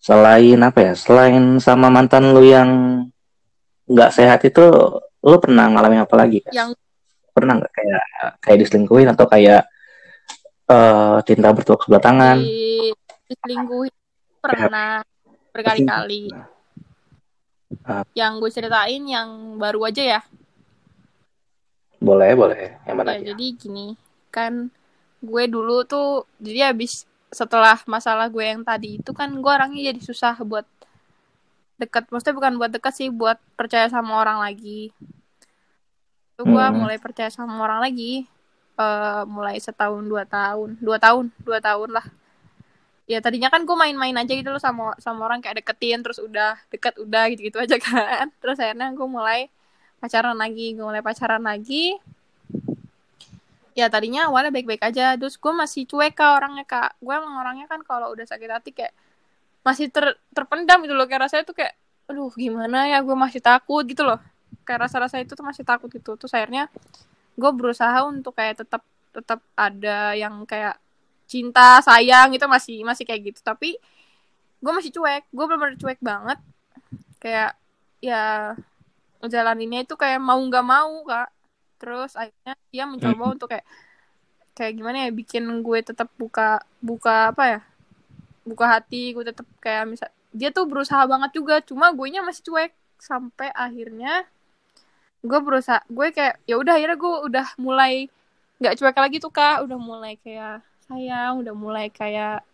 [0.01, 0.93] selain apa ya?
[0.97, 2.69] Selain sama mantan lu yang
[3.85, 4.65] nggak sehat itu,
[5.21, 6.41] lo pernah ngalamin apa lagi?
[6.41, 6.51] Kes?
[6.51, 6.75] Yang
[7.31, 8.03] pernah nggak kayak
[8.43, 9.63] kayak diselingkuhin atau kayak
[10.67, 12.91] uh, cinta bertepuk sebelah tangan Di,
[13.31, 13.93] diselingkuhin
[14.43, 14.99] pernah
[15.51, 16.31] berkali-kali
[17.87, 20.21] uh, yang gue ceritain yang baru aja ya
[22.01, 23.93] boleh boleh yang mana ya, jadi gini
[24.33, 24.73] kan
[25.21, 30.01] gue dulu tuh jadi habis setelah masalah gue yang tadi itu kan gue orangnya jadi
[30.03, 30.67] susah buat
[31.79, 32.11] deket.
[32.11, 34.91] Maksudnya bukan buat deket sih buat percaya sama orang lagi.
[36.35, 36.75] Itu gue hmm.
[36.75, 38.27] mulai percaya sama orang lagi
[38.75, 42.05] uh, mulai setahun dua tahun dua tahun dua tahun lah.
[43.09, 46.59] Ya tadinya kan gue main-main aja gitu loh sama sama orang kayak deketin terus udah
[46.67, 48.27] deket udah gitu gitu aja kan.
[48.43, 49.51] Terus akhirnya gue mulai
[49.99, 51.99] pacaran lagi gue mulai pacaran lagi
[53.71, 55.15] ya tadinya awalnya baik-baik aja.
[55.15, 56.99] Terus gue masih cuek kak orangnya kak.
[56.99, 58.93] Gue emang orangnya kan kalau udah sakit hati kayak
[59.61, 61.07] masih ter terpendam gitu loh.
[61.07, 61.73] Kayak rasanya tuh kayak
[62.09, 62.99] aduh gimana ya?
[63.03, 64.19] Gue masih takut gitu loh.
[64.67, 66.15] Kayak rasa-rasa itu tuh masih takut gitu.
[66.19, 66.67] Terus akhirnya
[67.39, 70.79] gue berusaha untuk kayak tetap tetap ada yang kayak
[71.27, 73.39] cinta sayang itu masih masih kayak gitu.
[73.43, 73.79] Tapi
[74.61, 75.23] gue masih cuek.
[75.31, 76.39] Gue benar-benar cuek banget.
[77.21, 77.55] Kayak
[78.01, 78.55] ya
[79.61, 81.29] ini itu kayak mau nggak mau kak
[81.81, 83.33] terus akhirnya dia mencoba hmm.
[83.33, 83.65] untuk kayak
[84.53, 87.59] kayak gimana ya bikin gue tetap buka buka apa ya
[88.45, 92.45] buka hati gue tetap kayak misal dia tuh berusaha banget juga cuma gue nya masih
[92.45, 94.29] cuek sampai akhirnya
[95.25, 97.93] gue berusaha gue kayak ya udah akhirnya gue udah mulai
[98.61, 102.45] nggak cuek lagi tuh kak udah mulai kayak sayang udah mulai kayak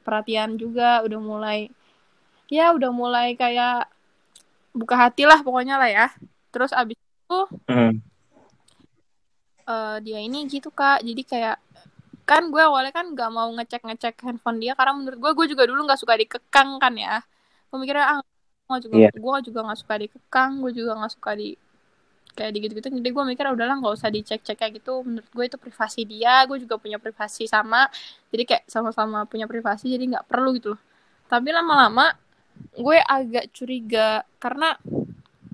[0.00, 1.68] perhatian juga udah mulai
[2.48, 3.84] ya udah mulai kayak
[4.72, 6.06] buka hati lah pokoknya lah ya
[6.50, 8.09] terus abis itu mm.
[9.66, 11.02] Uh, dia ini gitu kak.
[11.04, 11.56] Jadi kayak
[12.28, 15.66] kan gue awalnya kan nggak mau ngecek ngecek handphone dia karena menurut gue gue juga
[15.66, 17.18] dulu nggak suka dikekang kan ya.
[17.68, 18.20] Gue mikirnya ah
[18.70, 19.10] gue juga yeah.
[19.10, 21.58] gue juga nggak suka dikekang gue juga nggak suka di
[22.30, 25.02] kayak di gitu-gitu jadi gue mikir udahlah nggak usah dicek-cek kayak gitu.
[25.02, 27.90] Menurut gue itu privasi dia gue juga punya privasi sama
[28.30, 30.80] jadi kayak sama-sama punya privasi jadi nggak perlu gitu loh.
[31.26, 32.14] Tapi lama-lama
[32.78, 34.78] gue agak curiga karena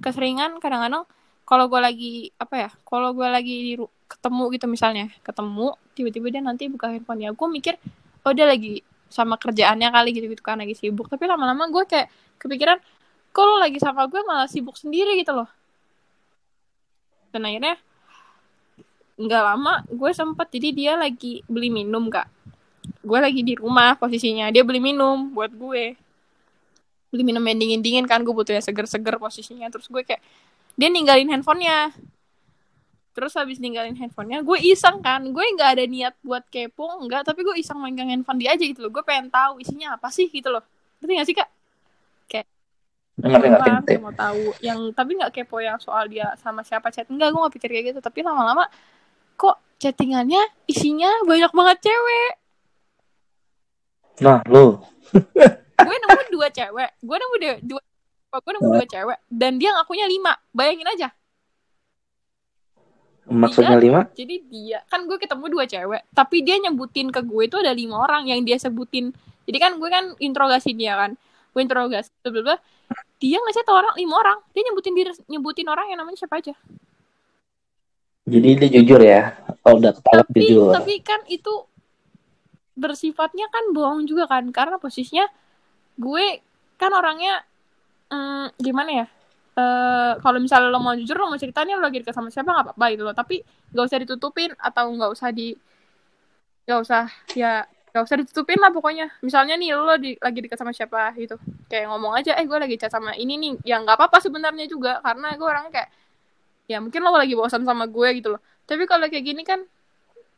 [0.04, 1.08] keseringan kadang-kadang
[1.46, 3.74] kalau gue lagi apa ya kalau gue lagi di
[4.06, 7.30] ketemu gitu misalnya ketemu tiba-tiba dia nanti buka handphone ya.
[7.34, 7.74] Gue mikir
[8.22, 11.10] oh dia lagi sama kerjaannya kali gitu gitu kan lagi sibuk.
[11.10, 12.78] Tapi lama-lama gue kayak kepikiran
[13.34, 15.50] kalau lagi sama gue malah sibuk sendiri gitu loh?
[17.34, 17.76] Dan akhirnya
[19.16, 22.30] nggak lama gue sempet jadi dia lagi beli minum kak.
[23.06, 25.98] Gue lagi di rumah posisinya dia beli minum buat gue.
[27.10, 29.66] Beli minum yang dingin dingin kan gue butuh yang seger-seger posisinya.
[29.70, 30.22] Terus gue kayak
[30.76, 31.96] dia ninggalin handphonenya
[33.16, 35.24] terus habis ninggalin handphonenya gue iseng kan.
[35.32, 38.84] Gue nggak ada niat buat kepo enggak tapi gue iseng megang handphone dia aja gitu
[38.84, 38.92] loh.
[38.92, 40.60] Gue pengen tahu isinya apa sih gitu loh.
[41.00, 41.48] Ngerti gak sih kak?
[42.28, 42.46] Kayak
[43.16, 47.08] ngerti mau tahu yang tapi nggak kepo yang soal dia sama siapa chat.
[47.08, 48.00] Enggak gue gak pikir kayak gitu.
[48.04, 48.68] Tapi lama-lama
[49.40, 52.32] kok chattingannya isinya banyak banget cewek?
[54.20, 54.84] Nah lo
[55.88, 57.00] gue nemu dua cewek.
[57.00, 57.82] Gue nemu dua, dua
[58.36, 59.18] gue nemu dua cewek.
[59.32, 60.36] Dan dia ngakunya lima.
[60.52, 61.15] Bayangin aja
[63.26, 64.00] maksudnya dia, lima?
[64.14, 67.98] jadi dia kan gue ketemu dua cewek tapi dia nyebutin ke gue itu ada lima
[67.98, 69.10] orang yang dia sebutin.
[69.46, 71.14] Jadi kan gue kan interogasi dia kan.
[71.54, 72.58] Gue interogasi bla
[73.16, 74.38] dia ngasih tau orang lima orang.
[74.52, 76.54] Dia nyebutin diri nyebutin orang yang namanya siapa aja.
[78.26, 79.38] Jadi dia jujur ya?
[79.62, 80.74] Oh udah ketahuan tapi, jujur.
[80.74, 81.54] tapi kan itu
[82.74, 84.50] bersifatnya kan bohong juga kan.
[84.50, 85.30] Karena posisinya
[85.96, 86.42] gue
[86.76, 87.46] kan orangnya
[88.10, 89.06] hmm, gimana ya
[89.56, 92.66] uh, kalau misalnya lo mau jujur lo mau ceritanya lo lagi deket sama siapa nggak
[92.70, 93.14] apa-apa gitu loh.
[93.16, 93.36] Tapi
[93.72, 95.56] nggak usah ditutupin atau nggak usah di
[96.66, 97.02] nggak usah
[97.34, 97.64] ya
[97.96, 99.06] nggak usah ditutupin lah pokoknya.
[99.24, 101.40] Misalnya nih lo di, lagi deket sama siapa gitu.
[101.72, 103.52] Kayak ngomong aja eh gue lagi chat sama ini nih.
[103.64, 105.90] Ya nggak apa-apa sebenarnya juga karena gue orangnya kayak
[106.66, 108.40] ya mungkin lo lagi bosan sama gue gitu loh.
[108.68, 109.64] Tapi kalau kayak gini kan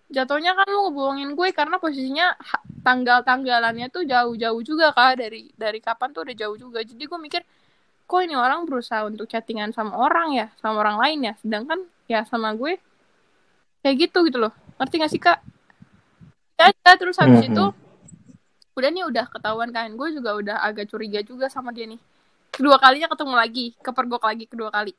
[0.09, 2.33] jatuhnya kan lo ngebohongin gue karena posisinya
[2.81, 5.19] tanggal tanggalannya tuh jauh-jauh juga kak.
[5.19, 6.79] Dari dari kapan tuh udah jauh juga.
[6.87, 7.43] Jadi gue mikir
[8.09, 11.35] kok ini orang berusaha untuk chattingan sama orang ya sama orang lain ya.
[11.45, 12.81] Sedangkan ya sama gue
[13.85, 14.53] kayak gitu gitu loh.
[14.81, 15.39] Ngerti gak sih kak?
[16.57, 17.53] Ya, ya terus habis mm -hmm.
[17.53, 17.65] itu
[18.81, 19.93] udah nih udah ketahuan kan.
[19.93, 22.01] Gue juga udah agak curiga juga sama dia nih.
[22.49, 24.97] Kedua kalinya ketemu lagi kepergok lagi kedua kali.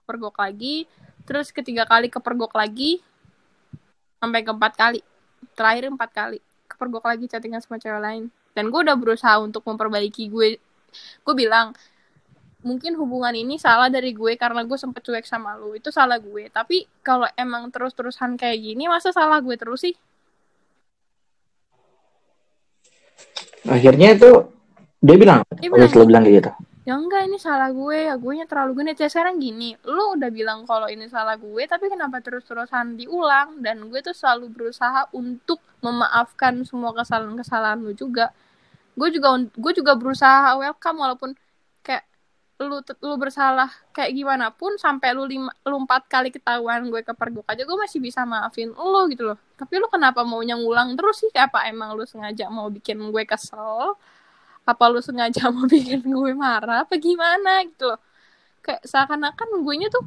[0.00, 0.88] Kepergok lagi
[1.28, 3.04] terus ketiga kali kepergok lagi
[4.24, 5.04] sampai keempat kali.
[5.52, 8.32] Terakhir empat kali kepergok lagi chattingan sama cewek lain.
[8.56, 10.56] Dan gue udah berusaha untuk memperbaiki gue.
[11.20, 11.76] Gue bilang
[12.66, 15.78] mungkin hubungan ini salah dari gue karena gue sempet cuek sama lu.
[15.78, 16.50] Itu salah gue.
[16.50, 19.94] Tapi kalau emang terus-terusan kayak gini masa salah gue terus sih?
[23.70, 24.30] Akhirnya itu
[24.98, 26.52] dia bilang dia bilang, selalu bilang kayak gitu.
[26.86, 27.98] Ya enggak ini salah gue.
[28.10, 31.62] Ya gue nya terlalu gini ya sekarang gini lu udah bilang kalau ini salah gue
[31.70, 33.62] tapi kenapa terus-terusan diulang?
[33.62, 38.34] Dan gue tuh selalu berusaha untuk memaafkan semua kesalahan-kesalahan lu juga.
[38.98, 41.30] Gue juga gue juga berusaha welcome walaupun
[42.56, 47.44] lu lu bersalah kayak gimana pun sampai lu lima lu empat kali ketahuan gue kepergok
[47.52, 49.38] aja gue masih bisa maafin lu gitu loh.
[49.60, 51.28] Tapi lu kenapa maunya ngulang terus sih?
[51.36, 53.92] Apa emang lu sengaja mau bikin gue kesel?
[54.64, 56.88] Apa lu sengaja mau bikin gue marah?
[56.88, 58.00] Apa gimana gitu loh?
[58.64, 60.04] Kayak seakan-akan gue nya tuh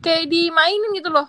[0.00, 1.28] kayak dimainin gitu loh.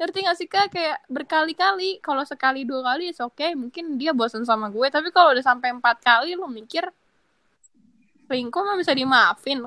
[0.00, 0.72] Ngerti gak sih kak?
[0.72, 3.52] Kayak berkali-kali kalau sekali dua kali oke okay.
[3.52, 6.88] Mungkin dia bosan sama gue tapi kalau udah sampai empat kali lu mikir
[8.26, 9.62] selingkuh mah bisa dimaafin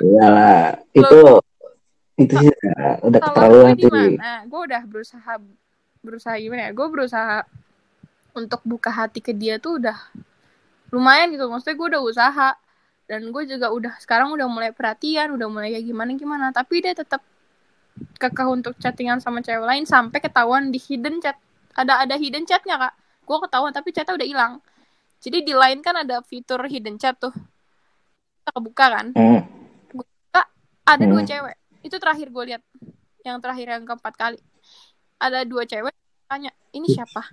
[0.00, 1.20] Iyalah, itu
[2.20, 2.52] itu sih
[3.04, 4.16] udah keterlaluan sih.
[4.48, 5.32] Gue udah berusaha
[6.00, 6.70] berusaha gimana ya?
[6.72, 7.44] Gue berusaha
[8.32, 9.96] untuk buka hati ke dia tuh udah
[10.94, 11.48] lumayan gitu.
[11.48, 12.48] Maksudnya gue udah usaha
[13.10, 16.46] dan gue juga udah sekarang udah mulai perhatian, udah mulai kayak gimana gimana.
[16.54, 17.20] Tapi dia tetap
[18.16, 21.36] kekeh untuk chattingan sama cewek lain sampai ketahuan di hidden chat.
[21.76, 22.99] Ada ada hidden chatnya kak
[23.30, 24.58] gue ketahuan tapi chatnya udah hilang.
[25.22, 27.30] Jadi di lain kan ada fitur hidden chat tuh.
[27.30, 29.14] Kita kebuka kan?
[29.14, 29.46] Mm.
[29.94, 30.42] gue buka
[30.82, 31.10] ada mm.
[31.14, 31.30] dua hmm.
[31.30, 31.54] cewek.
[31.86, 32.62] Itu terakhir gue lihat.
[33.22, 34.42] Yang terakhir yang keempat kali.
[35.22, 35.94] Ada dua cewek
[36.26, 37.30] tanya ini siapa?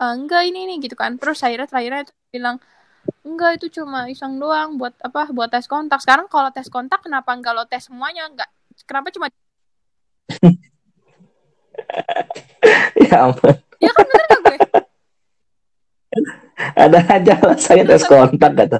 [0.00, 1.14] E, enggak ini ini gitu kan.
[1.20, 2.58] Terus akhirnya terakhirnya itu bilang
[3.20, 6.00] enggak itu cuma iseng doang buat apa buat tes kontak.
[6.02, 8.26] Sekarang kalau tes kontak kenapa enggak lo tes semuanya?
[8.26, 8.50] Enggak.
[8.88, 9.28] Kenapa cuma
[13.06, 13.54] ya ampun.
[13.76, 14.56] Ya kan bener gak gue
[16.74, 18.78] ada aja lah saya tes kontak kata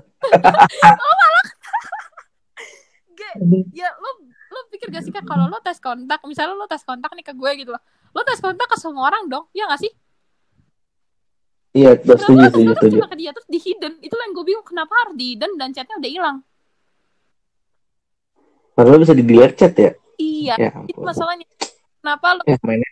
[0.85, 1.45] oh malah
[3.75, 7.11] ya lo lo pikir gak sih kan kalau lo tes kontak misalnya lo tes kontak
[7.19, 7.83] nih ke gue gitu loh
[8.15, 9.93] lo tes kontak ke semua orang dong ya gak sih
[11.75, 12.95] Iya, terus setuju, setuju, setuju.
[13.03, 13.99] Cuma ke dia terus di hidden.
[13.99, 16.37] Itu yang gue bingung kenapa harus di hidden dan chatnya udah hilang.
[18.79, 19.91] Padahal bisa di delete chat ya?
[20.15, 21.43] Iya, ya, itu masalahnya.
[21.99, 22.43] Kenapa lo?
[22.47, 22.91] Ya, mainnya,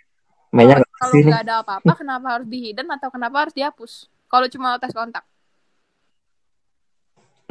[0.51, 4.11] mainnya kalau nggak ada apa-apa, kenapa harus di hidden atau kenapa harus dihapus?
[4.33, 5.23] Kalau cuma tes kontak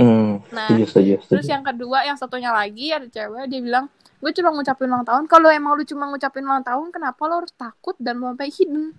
[0.01, 1.29] Hmm, nah, setuju, setuju, setuju.
[1.29, 3.85] terus yang kedua, yang satunya lagi ada cewek dia bilang,
[4.17, 5.23] gue cuma ngucapin ulang tahun.
[5.29, 8.97] Kalau emang lu cuma ngucapin ulang tahun, kenapa lo harus takut dan mau sampai hidden?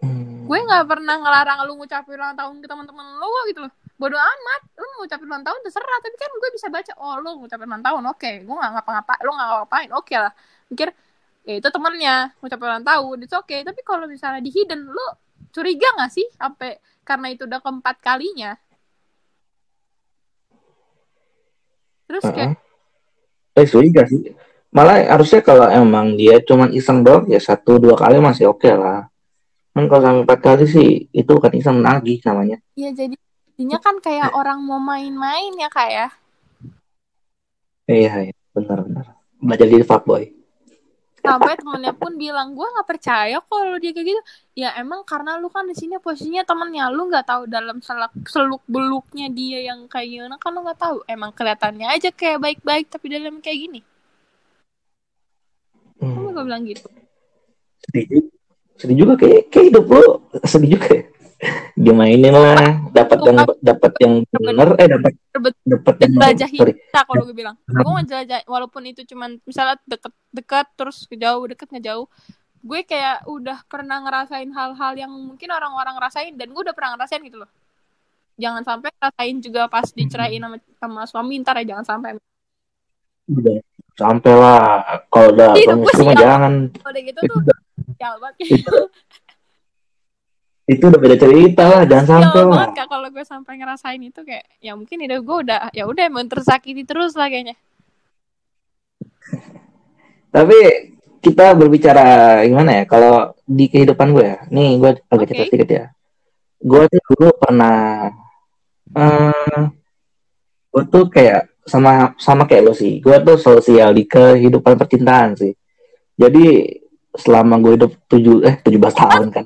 [0.00, 0.48] Hmm.
[0.48, 3.72] Gue nggak pernah ngelarang lu ngucapin ulang tahun ke teman-teman lu gitu loh.
[4.00, 5.98] Bodoh amat, lu ngucapin ulang tahun terserah.
[6.00, 8.16] Tapi kan gue bisa baca, oh lu ngucapin ulang tahun, oke.
[8.16, 8.34] Okay.
[8.48, 10.32] Gue nggak ngapa-ngapa, lu nggak ngapain, oke okay lah.
[10.72, 10.88] Mikir,
[11.44, 13.48] ya itu temennya ngucapin ulang tahun, itu oke.
[13.50, 13.60] Okay.
[13.60, 15.06] Tapi kalau misalnya di hidden, lu
[15.54, 18.58] curiga gak sih sampai karena itu udah keempat kalinya?
[22.10, 23.62] Terus kayak uh-uh.
[23.62, 24.34] eh curiga sih.
[24.74, 28.74] Malah harusnya kalau emang dia cuman iseng doang ya satu dua kali masih oke okay
[28.74, 29.06] lah.
[29.70, 32.58] Kan kalau sampai empat kali sih itu kan iseng nagih namanya.
[32.74, 33.16] Iya jadi
[33.54, 36.08] jadinya kan kayak orang mau main-main ya kak ya?
[37.86, 38.34] Iya iya.
[38.50, 39.06] Benar benar.
[39.38, 40.43] Belajar jadi fuckboy
[41.24, 44.22] sampai temennya pun bilang gue nggak percaya kalau dia kayak gitu.
[44.60, 48.60] Ya emang karena lu kan di sini posisinya temennya lu nggak tahu dalam selak seluk
[48.68, 51.00] beluknya dia yang kayak gimana kan lu nggak tahu.
[51.08, 53.80] Emang kelihatannya aja kayak baik-baik tapi dalam kayak gini.
[56.04, 56.12] Hmm.
[56.20, 56.84] kamu gak bilang gitu?
[57.88, 58.28] Sedih
[58.74, 61.02] sedih juga kayak kayak hidup lu sedih juga ya
[61.74, 67.22] dia mainin lah dapat yang dapat yang benar eh dapat dapat yang jelajah kita kalau
[67.26, 67.56] gue bilang.
[67.66, 72.06] Gue mau jelajah walaupun itu cuman misalnya deket dekat terus ke jauh deket ngejauh
[72.64, 77.20] gue kayak udah pernah ngerasain hal-hal yang mungkin orang-orang rasain dan gue udah pernah ngerasain
[77.20, 77.50] gitu loh.
[78.40, 82.16] Jangan sampai rasain juga pas diceraiin sama, sama suami ntar ya jangan sampai.
[83.28, 83.60] Udah
[83.94, 84.80] sampai lah.
[85.12, 85.52] Kalau udah
[86.16, 86.72] jangan.
[86.72, 87.40] Kalau udah gitu tuh
[88.04, 88.10] ya
[90.64, 92.72] itu udah beda cerita lah jangan sampai lah.
[92.72, 96.24] Kak kalau gue sampai ngerasain itu kayak ya mungkin hidup gue udah ya udah emang
[96.24, 97.52] tersakiti terus lah kayaknya.
[100.32, 100.58] Tapi
[101.20, 104.38] kita berbicara gimana ya kalau di kehidupan gue ya.
[104.48, 105.28] Nih gue agak okay.
[105.28, 105.84] cerita sedikit ya.
[106.64, 108.08] Gue tuh dulu pernah
[108.96, 109.60] uh,
[110.72, 113.04] gue tuh kayak sama sama kayak lo sih.
[113.04, 115.52] Gue tuh sosial di kehidupan percintaan sih.
[116.16, 116.72] Jadi
[117.20, 119.44] selama gue hidup tujuh eh tujuh belas tahun kan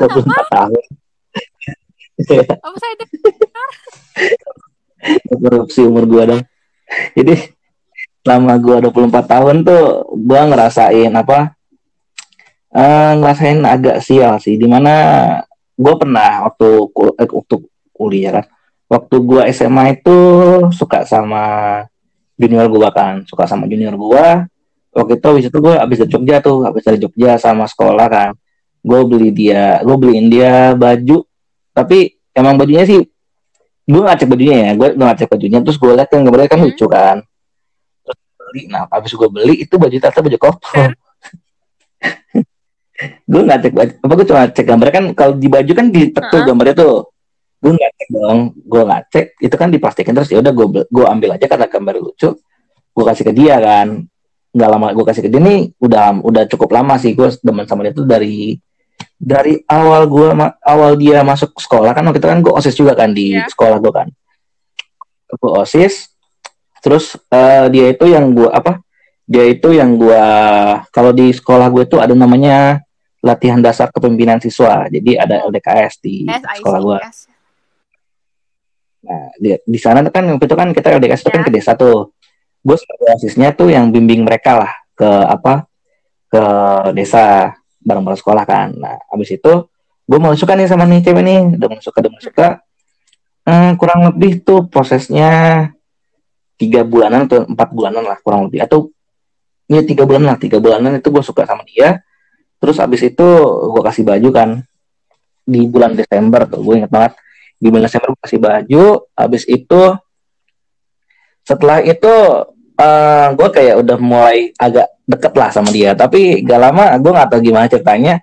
[0.00, 0.84] 24 tahun.
[2.66, 2.94] Apa saya
[5.28, 6.42] Korupsi umur gua dong.
[7.18, 7.34] Jadi
[8.24, 11.52] selama gua 24 tahun tuh gua ngerasain apa?
[12.74, 14.94] Uh, ngerasain agak sial sih di mana
[15.74, 16.68] gue pernah waktu
[17.18, 17.54] eh, waktu
[17.94, 18.44] kuliah kan
[18.86, 20.18] waktu gue SMA itu
[20.70, 21.44] suka sama
[22.38, 24.26] junior gue kan suka sama junior gue
[24.94, 28.30] waktu itu habis itu gue habis dari Jogja tuh habis dari Jogja sama sekolah kan
[28.84, 31.24] gue beli dia gue beliin dia baju.
[31.72, 33.00] Tapi emang bajunya sih
[33.84, 34.70] gue ngecek bajunya ya.
[34.76, 36.68] Gue ngecek bajunya terus gue liat kan gambarnya kan hmm.
[36.68, 37.16] lucu kan.
[38.04, 38.62] Terus beli.
[38.68, 40.60] Nah habis gue beli itu baju ternyata baju koko
[43.26, 46.14] gue nggak cek baju apa gue cuma cek gambarnya kan kalau di baju kan di
[46.14, 46.44] uh -huh.
[46.44, 46.96] gambarnya tuh.
[47.58, 51.04] Gue nggak cek dong gue nggak cek itu kan dipastikan terus ya udah gue gue
[51.08, 52.36] ambil aja karena gambar lucu.
[52.94, 54.04] Gue kasih ke dia kan.
[54.54, 57.82] Nggak lama gue kasih ke dia nih udah udah cukup lama sih gue demen sama
[57.82, 58.54] dia tuh dari
[59.24, 63.16] dari awal gua awal dia masuk sekolah kan waktu itu kan gue osis juga kan
[63.16, 63.48] di yeah.
[63.48, 64.08] sekolah gue kan.
[65.32, 66.12] Gue osis
[66.84, 68.84] terus uh, dia itu yang gua apa
[69.24, 70.20] dia itu yang gua
[70.92, 72.84] kalau di sekolah gue tuh ada namanya
[73.24, 74.84] latihan dasar kepemimpinan siswa.
[74.92, 77.00] Jadi ada LDKS di yes, sekolah gue
[79.04, 81.24] nah di, di sana kan waktu itu kan kita LDKS yeah.
[81.24, 82.12] itu kan ke desa tuh.
[82.64, 85.68] Gue sebagai osisnya tuh yang bimbing mereka lah ke apa
[86.28, 86.44] ke
[86.96, 87.52] desa
[87.84, 88.72] bareng-bareng sekolah kan.
[88.74, 89.52] Nah abis itu
[90.04, 91.40] gue mau suka nih sama nih cewek nih.
[91.60, 92.48] Udah mau suka udah mau suka.
[93.44, 95.68] Hmm, kurang lebih tuh prosesnya
[96.56, 98.64] tiga bulanan atau empat bulanan lah kurang lebih.
[98.64, 98.90] Atau
[99.68, 102.00] ya tiga bulan lah tiga bulanan itu gue suka sama dia.
[102.58, 103.28] Terus abis itu
[103.70, 104.50] gue kasih baju kan.
[105.44, 107.12] Di bulan Desember tuh gue inget banget.
[107.60, 109.82] Di bulan Desember gue kasih baju abis itu
[111.44, 112.08] setelah itu
[112.80, 115.92] uh, gue kayak udah mulai agak deket lah sama dia.
[115.92, 118.14] Tapi gak lama gue nggak tahu gimana ceritanya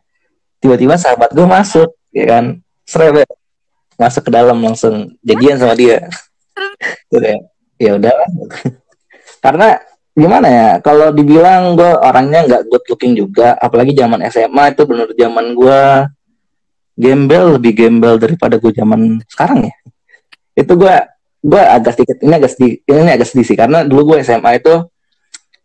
[0.61, 2.45] tiba-tiba sahabat gue masuk ya kan?
[2.85, 3.29] Seret
[3.95, 6.09] masuk ke dalam langsung jadian sama dia.
[7.77, 7.97] Ya.
[7.97, 8.13] Udah.
[9.41, 9.77] Karena
[10.11, 15.07] gimana ya kalau dibilang gue orangnya nggak good looking juga apalagi zaman SMA itu bener
[15.15, 15.81] zaman gue
[16.99, 19.75] gembel lebih gembel daripada gue zaman sekarang ya.
[20.57, 20.93] Itu gue
[21.41, 24.85] gue agak sedikit ini agak sedikit ini agak sedih sih karena dulu gue SMA itu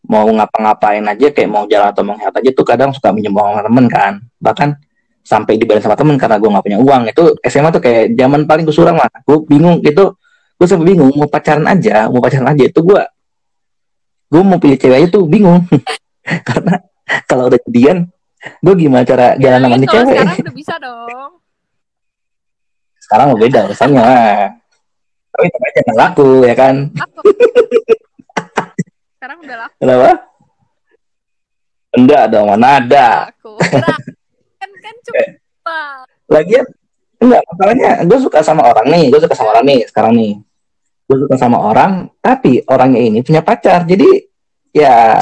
[0.06, 3.58] mau ngapa-ngapain aja kayak mau jalan atau mau ngehat aja tuh kadang suka minjem uang
[3.58, 4.12] sama temen kan.
[4.38, 4.68] Bahkan
[5.26, 7.02] sampai dibayar sama temen karena gue nggak punya uang.
[7.10, 9.10] Itu SMA tuh kayak zaman paling gue lah.
[9.26, 10.04] Gue bingung itu
[10.56, 13.02] gue sampai bingung mau pacaran aja mau pacaran aja itu gue
[14.32, 15.66] gue mau pilih cewek aja tuh bingung.
[16.48, 16.80] Karena
[17.26, 18.08] kalau udah jadian
[18.62, 20.06] gue gimana cara ya, jalan sama nih cewek?
[20.06, 21.30] sekarang udah bisa dong.
[23.02, 24.10] Sekarang mau beda urusannya.
[25.36, 26.74] Tapi tetap aja nggak laku ya kan
[29.26, 29.78] sekarang udah laku.
[29.82, 30.10] Kenapa?
[31.98, 33.06] Enggak dong mana ada?
[33.26, 33.52] Laku.
[33.58, 35.26] Kan kan cuma
[36.30, 36.66] lagian
[37.18, 40.32] enggak masalahnya gue suka sama orang nih gue suka sama orang nih sekarang nih.
[41.10, 44.30] Gue suka sama orang tapi orangnya ini punya pacar jadi
[44.70, 45.18] ya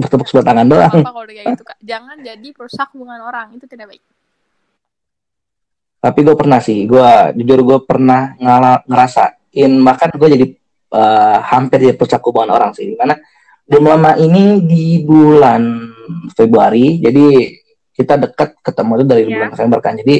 [0.00, 1.04] bertepuk sebelah tangan doang.
[1.04, 1.76] apa kalau kayak gitu kak.
[1.84, 4.00] Jangan jadi perusak hubungan orang itu tidak baik.
[6.00, 10.46] Tapi gue pernah sih gue jujur gue pernah ngala, ngerasain bahkan gue jadi
[10.90, 12.94] uh, hampir jadi perusak hubungan orang sih.
[12.98, 13.16] Karena
[13.70, 15.94] belum lama ini di bulan
[16.34, 17.54] Februari jadi
[17.94, 19.32] kita dekat ketemu itu dari yeah.
[19.36, 19.94] bulan November kan.
[20.00, 20.16] Jadi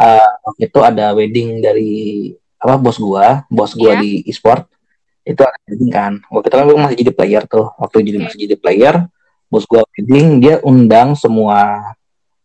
[0.00, 1.94] uh, itu ada wedding dari
[2.56, 3.44] apa bos gua.
[3.52, 4.02] Bos gua yeah.
[4.02, 4.64] di e-sport.
[5.26, 6.12] Itu ada wedding kan.
[6.32, 7.66] Waktu itu kan gua masih jadi player tuh.
[7.76, 8.96] Waktu jadi masih jadi player
[9.46, 11.92] bos gua wedding dia undang semua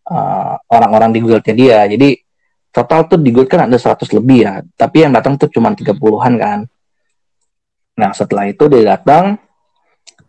[0.09, 1.79] uh, orang-orang di guildnya dia.
[1.87, 2.19] Jadi
[2.71, 4.53] total tuh di guild kan ada 100 lebih ya.
[4.75, 6.59] Tapi yang datang tuh cuma 30-an kan
[8.01, 9.37] nah setelah itu dia datang.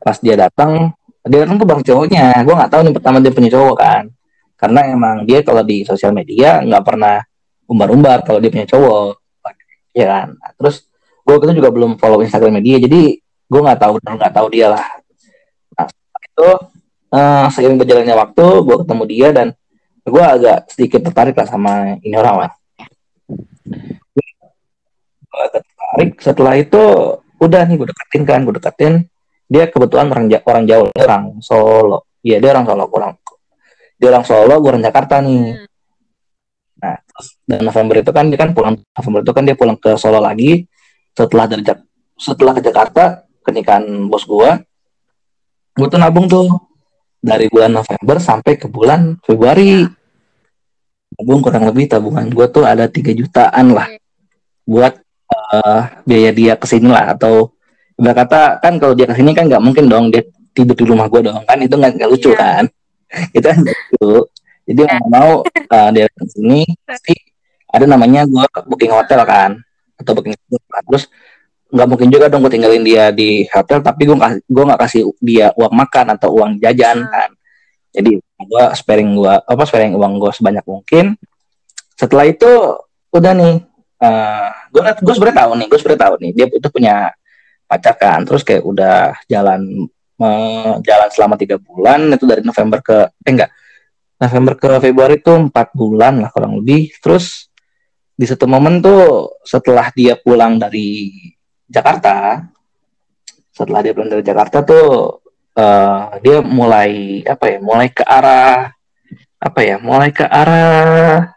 [0.02, 0.92] Pas dia datang
[1.24, 2.26] dia datang tuh bang cowoknya.
[2.44, 4.04] Gue nggak tahu nih pertama dia punya cowok kan.
[4.60, 7.24] Karena emang dia kalau di sosial media nggak pernah
[7.64, 9.16] umbar-umbar kalau dia punya cowok.
[9.96, 10.26] Ya kan?
[10.36, 10.84] Nah, terus
[11.24, 14.84] gue itu juga belum follow Instagram dia jadi gue nggak tahu nggak tahu dia lah.
[15.80, 15.86] Nah
[16.20, 16.48] itu
[17.16, 19.48] uh, seiring berjalannya waktu gue ketemu dia dan
[20.02, 22.52] gue agak sedikit tertarik lah sama ini orang lah
[25.32, 26.10] gue agak tertarik.
[26.20, 26.82] Setelah itu
[27.42, 28.94] udah nih gue deketin kan gue deketin.
[29.50, 32.06] Dia kebetulan orang orang jauh orang Solo.
[32.22, 33.12] Iya dia orang Solo orang
[34.02, 35.54] dia orang Solo gue orang Jakarta nih.
[35.54, 35.70] Hmm.
[36.82, 39.94] nah terus dan November itu kan dia kan pulang November itu kan dia pulang ke
[39.94, 40.66] Solo lagi.
[41.14, 41.62] Setelah dari
[42.18, 44.50] setelah ke Jakarta kenikahan bos gue
[45.78, 46.46] gue tuh nabung tuh.
[47.22, 49.86] Dari bulan November sampai ke bulan Februari.
[51.14, 53.86] Nabung kurang lebih tabungan gue tuh ada tiga jutaan lah
[54.66, 55.01] buat
[55.52, 57.12] uh, biaya dia ke sini lah.
[57.12, 57.52] Atau
[58.00, 60.24] udah kata kan kalau dia ke sini kan nggak mungkin dong dia
[60.56, 61.60] tidur di rumah gue dong kan?
[61.60, 62.40] Itu nggak lucu yeah.
[62.40, 62.64] kan?
[63.36, 64.26] Itu kan gitu
[64.62, 67.14] jadi mau mau uh, dia ke sini pasti
[67.72, 69.58] ada namanya gue booking hotel kan?
[69.98, 70.34] Atau booking
[70.86, 71.10] terus
[71.72, 75.02] nggak mungkin juga dong gue tinggalin dia di hotel tapi gue nggak gue nggak kasih
[75.24, 77.10] dia uang makan atau uang jajan hmm.
[77.10, 77.30] kan?
[77.92, 81.18] Jadi gue sparing gue apa sparing uang gue sebanyak mungkin.
[81.98, 82.50] Setelah itu
[83.12, 83.54] udah nih
[84.02, 86.96] uh, gue gue sebenarnya tahu nih gue sebenarnya tahu nih dia itu punya
[87.70, 89.88] pacar kan terus kayak udah jalan
[90.86, 93.50] jalan selama tiga bulan itu dari November ke eh enggak
[94.22, 97.50] November ke Februari itu empat bulan lah kurang lebih terus
[98.14, 101.10] di satu momen tuh setelah dia pulang dari
[101.66, 102.38] Jakarta
[103.50, 105.18] setelah dia pulang dari Jakarta tuh
[105.58, 108.70] uh, dia mulai apa ya mulai ke arah
[109.42, 111.34] apa ya mulai ke arah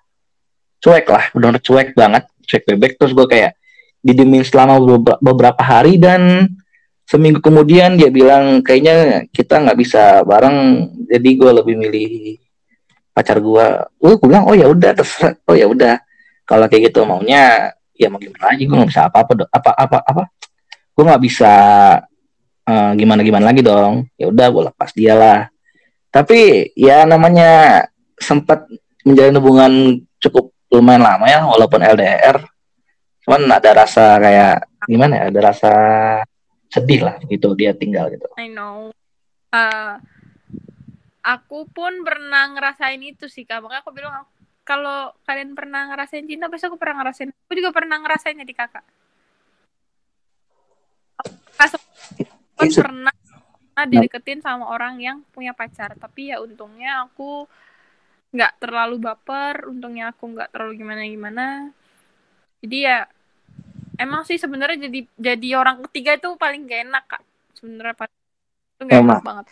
[0.77, 3.57] cuek lah udah cuek banget cuek bebek terus gue kayak
[4.05, 4.77] didemin selama
[5.17, 6.45] beberapa hari dan
[7.05, 12.37] seminggu kemudian dia bilang kayaknya kita nggak bisa bareng jadi gue lebih milih
[13.13, 15.95] pacar gue uh gue bilang oh ya udah terserah oh ya udah.
[16.45, 19.97] Kalau kayak gitu maunya ya mau gimana aja gue nggak bisa apa apa apa apa
[20.03, 20.23] apa
[20.93, 21.53] gue nggak bisa
[22.67, 24.09] uh, eh, gimana gimana lagi dong.
[24.17, 25.39] Ya udah gue lepas dia lah.
[26.09, 27.83] Tapi ya namanya
[28.17, 28.65] sempat
[29.05, 29.73] menjalin hubungan
[30.23, 32.43] cukup lumayan lama ya walaupun LDR
[33.25, 34.55] cuman ada rasa kayak
[34.85, 35.73] gimana ya ada rasa
[36.69, 38.27] sedih lah gitu dia tinggal gitu.
[38.35, 38.91] I know.
[39.55, 39.95] Uh,
[41.23, 43.63] aku pun pernah ngerasain itu sih kak.
[43.63, 44.27] Makanya aku bilang
[44.65, 47.29] kalau kalian pernah ngerasain cinta, pasti aku pernah ngerasain.
[47.31, 48.85] Aku juga pernah ngerasain jadi kakak.
[51.55, 51.77] Aku
[52.59, 53.15] pun pernah
[53.87, 55.95] dideketin sama orang yang punya pacar.
[55.95, 57.47] Tapi ya untungnya aku
[58.35, 59.71] nggak terlalu baper.
[59.71, 61.71] Untungnya aku nggak terlalu gimana-gimana.
[62.59, 63.07] Jadi ya
[63.95, 67.23] emang sih sebenarnya jadi jadi orang ketiga itu paling gak enak kak.
[67.55, 67.95] Sebenarnya
[68.75, 69.45] itu gak enak banget.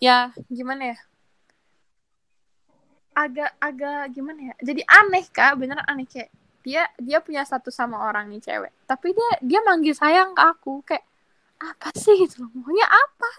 [0.00, 0.98] Ya gimana ya?
[3.16, 4.54] Agak agak gimana ya?
[4.60, 6.08] Jadi aneh kak bener aneh.
[6.08, 6.30] Kayak
[6.66, 8.72] dia dia punya satu sama orang nih cewek.
[8.88, 11.04] Tapi dia dia manggil sayang ke aku kayak
[11.56, 12.16] apa sih?
[12.20, 12.50] gitu loh.
[12.52, 13.30] Maunya apa?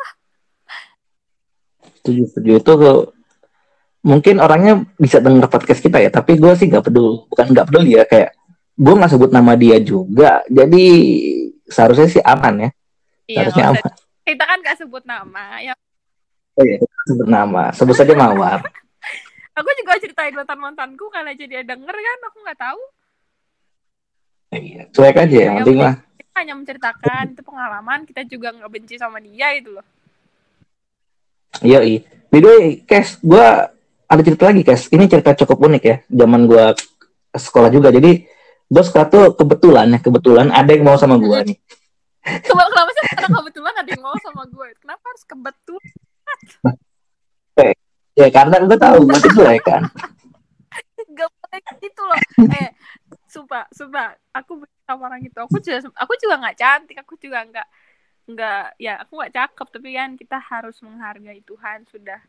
[2.01, 2.51] Setuju setuju.
[2.57, 2.73] Itu
[4.07, 7.99] mungkin orangnya bisa dengar podcast kita ya tapi gue sih nggak peduli bukan nggak peduli
[7.99, 8.31] ya kayak
[8.79, 10.85] gue nggak sebut nama dia juga jadi
[11.67, 12.69] seharusnya sih aman ya.
[13.27, 13.83] Iya, seharusnya aman.
[14.23, 15.73] kita kan gak sebut nama ya.
[16.55, 18.63] Oh iya sebut nama sebut saja mawar.
[19.57, 22.81] Aku juga ceritain mantan mantanku kalau aja dia denger kan aku nggak tahu.
[24.53, 29.01] Iya cuek aja ya, penting lah kita hanya menceritakan itu pengalaman kita juga nggak benci
[29.01, 29.85] sama dia itu loh.
[31.65, 31.99] Iya iya
[32.29, 33.47] by the way Kes gue
[34.07, 34.87] ada cerita lagi Kes.
[34.87, 36.65] Ini cerita cukup unik ya zaman gue
[37.35, 37.91] sekolah juga.
[37.91, 38.23] Jadi
[38.67, 41.57] gue sekolah tuh kebetulan ya kebetulan ada yang mau sama gue nih.
[42.47, 45.95] Kenapa sih karena kebetulan ada yang mau sama gue kenapa harus kebetulan?
[48.17, 49.87] Ya karena gue tahu gue tuh ya kan.
[51.17, 52.19] Gak boleh gitu loh.
[52.51, 52.69] Eh
[53.31, 54.17] sumpah sumpah.
[54.35, 55.39] Aku sama orang itu.
[55.39, 57.67] Aku juga aku juga nggak cantik aku juga nggak
[58.27, 59.67] nggak ya aku nggak cakep.
[59.71, 62.19] Tapi kan kita harus menghargai Tuhan sudah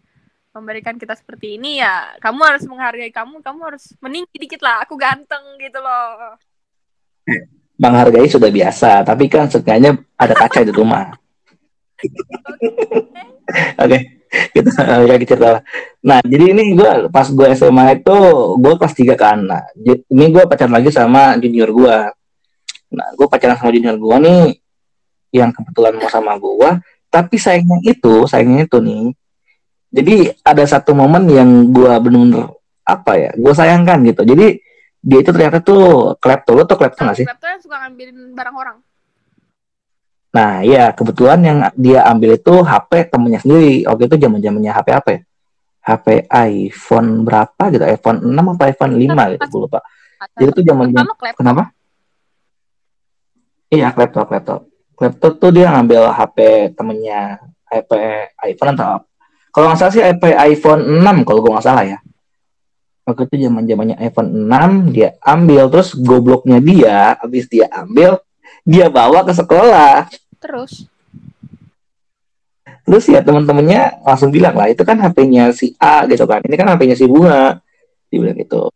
[0.53, 4.97] memberikan kita seperti ini ya kamu harus menghargai kamu kamu harus meninggi dikit lah aku
[4.97, 6.37] ganteng gitu loh.
[7.79, 11.15] Menghargai sudah biasa tapi kan setidaknya ada kaca di rumah.
[13.83, 15.49] Oke kita kayak cerita.
[15.59, 15.63] Lah
[16.05, 18.17] nah jadi ini gue pas gue SMA itu
[18.59, 19.39] gue kelas tiga kan.
[19.45, 21.99] Nah ini gue pacaran lagi sama junior gue
[22.89, 24.45] nah gue pacaran sama junior gue nih
[25.37, 26.71] yang kebetulan mau sama gue
[27.13, 29.13] tapi sayangnya itu sayangnya itu nih
[29.89, 32.53] jadi ada satu momen yang gue bener-bener
[32.85, 34.23] apa ya gue sayangkan gitu.
[34.25, 34.61] Jadi
[35.01, 36.53] dia itu ternyata tuh klepto.
[36.53, 37.27] Lo tuh klepto nggak sih?
[37.29, 38.77] Klepto yang suka ngambilin barang orang.
[40.29, 43.89] Nah iya kebetulan yang dia ambil itu HP temennya sendiri.
[43.89, 45.21] Waktu itu zaman zamannya HP apa ya?
[45.89, 47.85] HP iPhone berapa gitu?
[47.89, 49.81] iPhone 6 apa iPhone 5 gitu gue lupa.
[50.37, 50.93] Jadi itu zaman
[51.33, 51.73] kenapa?
[53.73, 54.57] Iya klepto klepto.
[54.93, 56.37] Klepto tuh dia ngambil HP
[56.77, 57.41] temennya
[57.73, 57.93] HP
[58.53, 59.08] iPhone atau
[59.59, 60.07] kalau nggak salah sih
[60.55, 61.99] iPhone 6 kalau gue nggak salah ya.
[63.03, 68.23] Waktu itu zaman zamannya iPhone 6 dia ambil terus gobloknya dia habis dia ambil
[68.63, 70.07] dia bawa ke sekolah.
[70.39, 70.87] Terus?
[72.87, 76.39] Terus ya teman-temannya langsung bilang lah itu kan HP-nya si A gitu kan.
[76.47, 77.59] Ini kan HP-nya si Bunga.
[78.07, 78.71] Dibilang gitu.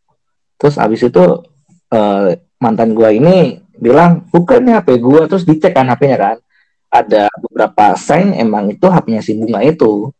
[0.58, 1.46] Terus habis itu
[1.94, 2.26] uh,
[2.58, 5.30] mantan gua ini bilang bukan HP gua.
[5.30, 6.36] Terus dicek kan HP-nya kan.
[6.90, 10.10] Ada beberapa sign emang itu HP-nya si Bunga itu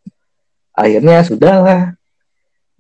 [0.73, 1.95] akhirnya sudahlah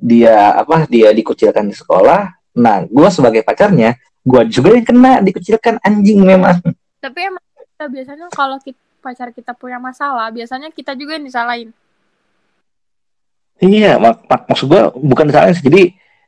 [0.02, 2.34] dia apa dia dikucilkan di sekolah.
[2.58, 6.58] Nah gue sebagai pacarnya gue juga yang kena dikucilkan anjing memang.
[6.98, 11.70] Tapi emang kita biasanya kalau kita, pacar kita punya masalah biasanya kita juga yang disalahin.
[13.62, 15.66] Iya mak, mak maksud gue bukan disalahin sih.
[15.66, 15.82] Jadi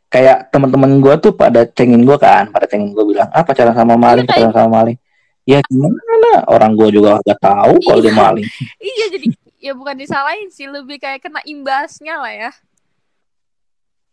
[0.06, 3.98] kayak teman-teman gue tuh pada cengin gue kan pada cengin gue bilang ah pacaran sama
[3.98, 4.98] maling iya, pacaran sama maling
[5.42, 6.46] ya gimana?
[6.46, 8.18] Orang gue juga gak tahu kalau dia iya.
[8.22, 8.46] maling
[8.78, 9.26] iya jadi
[9.64, 12.50] ya bukan disalahin sih lebih kayak kena imbasnya lah ya.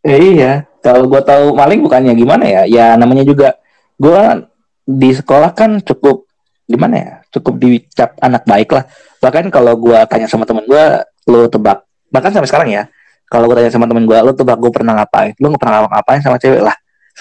[0.07, 0.63] Eh, iya.
[0.79, 2.63] Kalau gue tahu maling bukannya gimana ya?
[2.63, 3.59] Ya namanya juga
[3.99, 4.47] gue
[4.87, 6.23] di sekolah kan cukup
[6.63, 7.11] gimana ya?
[7.35, 8.87] Cukup dicap anak baik lah.
[9.19, 10.83] Bahkan kalau gue tanya sama temen gue
[11.27, 11.83] lo tebak.
[12.07, 12.83] Bahkan sampai sekarang ya
[13.27, 15.35] kalau gue tanya sama temen gue lo tebak gue pernah ngapain?
[15.35, 16.75] Lo nggak pernah ngapain sama cewek lah.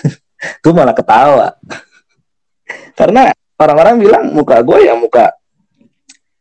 [0.64, 1.52] Gue malah ketawa.
[2.98, 3.28] Karena
[3.60, 5.36] orang-orang bilang muka gue ya muka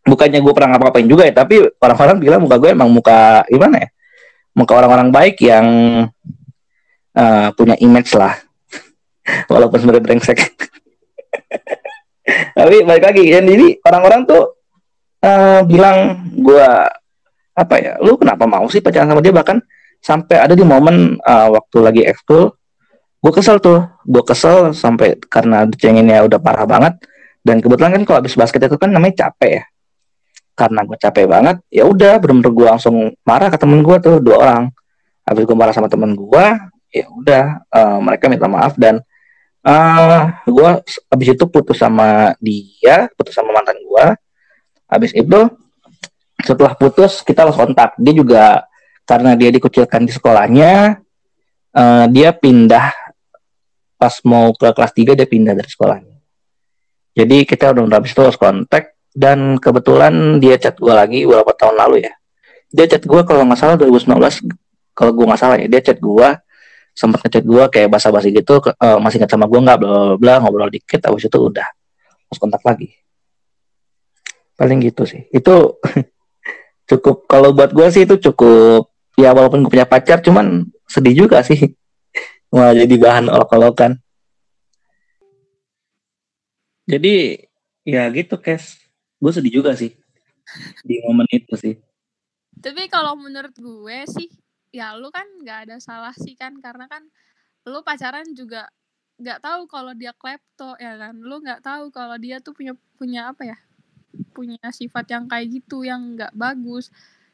[0.10, 3.89] bukannya gue pernah ngapa-ngapain juga ya tapi orang-orang bilang muka gue emang muka gimana ya
[4.57, 5.66] muka orang-orang baik yang
[7.16, 8.36] uh, punya image lah.
[9.51, 10.39] Walaupun sebenarnya brengsek.
[12.57, 14.43] Tapi balik lagi dan jadi orang-orang tuh
[15.26, 16.70] uh, bilang gue
[17.57, 19.34] apa ya lu kenapa mau sih pacaran sama dia?
[19.34, 19.57] Bahkan
[19.99, 22.53] sampai ada di momen uh, waktu lagi ekskul
[23.20, 23.88] gue kesel tuh.
[24.05, 26.99] Gue kesel sampai karena cenginnya udah parah banget.
[27.39, 29.66] Dan kebetulan kan kalau habis basket itu kan namanya capek ya
[30.60, 34.36] karena gue capek banget ya udah bener-bener gue langsung marah ke temen gue tuh dua
[34.43, 34.64] orang.
[35.24, 36.45] Habis gue marah sama temen gue
[36.91, 38.99] ya udah uh, mereka minta maaf dan
[39.64, 40.70] uh, eh, gue
[41.07, 44.05] habis itu putus sama dia putus sama mantan gue
[44.89, 45.39] habis itu
[46.43, 47.95] setelah putus kita harus kontak.
[47.99, 48.43] Dia juga
[49.03, 50.99] karena dia dikucilkan di sekolahnya
[51.76, 52.91] uh, dia pindah.
[53.99, 56.18] Pas mau ke kelas 3 dia pindah dari sekolahnya.
[57.20, 61.76] Jadi kita udah habis itu harus kontak dan kebetulan dia chat gue lagi beberapa tahun
[61.78, 62.14] lalu ya.
[62.70, 64.14] Dia chat gue kalau nggak salah 2019
[64.93, 65.68] kalau gue nggak salah ya.
[65.68, 66.30] Dia chat gue
[66.93, 70.68] sempat ngechat gue kayak basa-basi gitu uh, masih ingat sama gue nggak bla bla ngobrol
[70.68, 71.64] dikit abis itu udah
[72.28, 72.91] harus kontak lagi.
[74.60, 75.26] Paling gitu sih.
[75.32, 75.80] Itu
[76.89, 81.41] cukup kalau buat gue sih itu cukup ya walaupun gue punya pacar cuman sedih juga
[81.41, 81.72] sih.
[82.53, 83.97] Malah jadi bahan olok-olokan.
[86.89, 87.38] Jadi
[87.86, 88.78] ya gitu kes
[89.20, 89.91] gue sedih juga sih.
[90.82, 91.76] Di momen itu sih.
[92.59, 94.32] Tapi kalau menurut gue sih
[94.72, 97.01] ya lu kan nggak ada salah sih kan karena kan
[97.67, 98.70] lu pacaran juga
[99.20, 101.20] nggak tahu kalau dia klepto ya kan?
[101.20, 103.57] Lu nggak tahu kalau dia tuh punya punya apa ya?
[104.32, 106.89] Punya sifat yang kayak gitu yang nggak bagus.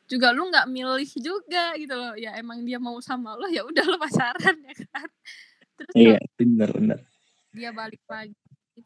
[0.10, 2.18] Juga lu nggak milih juga gitu loh.
[2.18, 5.10] Ya emang dia mau sama lo ya udah lu pacaran ya kan?
[5.76, 7.00] Terus iya bener bener.
[7.56, 8.36] dia balik lagi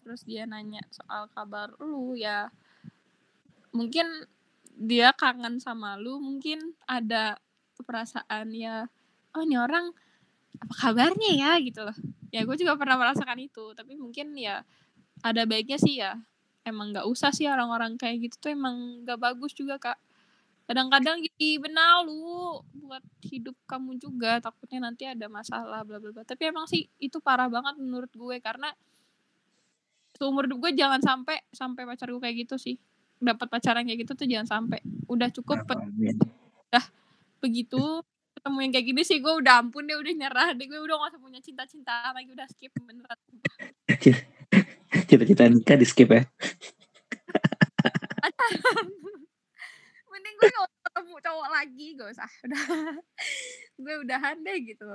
[0.05, 2.53] terus dia nanya soal kabar lu ya
[3.75, 4.07] mungkin
[4.79, 7.35] dia kangen sama lu mungkin ada
[7.83, 8.87] perasaan ya
[9.35, 9.91] oh ini orang
[10.59, 11.51] apa kabarnya ya?
[11.61, 11.95] gitu loh.
[12.29, 14.65] Ya gue juga pernah merasakan itu tapi mungkin ya
[15.23, 16.19] ada baiknya sih ya.
[16.65, 19.97] Emang nggak usah sih orang-orang kayak gitu tuh emang nggak bagus juga kak.
[20.69, 26.23] Kadang-kadang jadi benar lu buat hidup kamu juga takutnya nanti ada masalah bla bla bla.
[26.27, 28.69] Tapi emang sih itu parah banget menurut gue karena
[30.19, 32.75] seumur hidup gue jangan sampai sampai pacar gue kayak gitu sih
[33.19, 34.79] dapat pacaran kayak gitu tuh jangan sampai.
[35.11, 36.85] Udah cukup udah
[37.39, 38.03] begitu
[38.39, 41.11] ketemu yang kayak gini sih gue udah ampun deh udah nyerah deh gue udah gak
[41.11, 43.19] usah punya cinta-cinta lagi udah skip beneran.
[45.11, 46.23] Cita-cita nikah di skip ya?
[50.09, 52.29] Mending gue gak usah ketemu cowok lagi gak usah.
[52.47, 52.63] Udah
[53.79, 54.89] gue udahan deh gitu.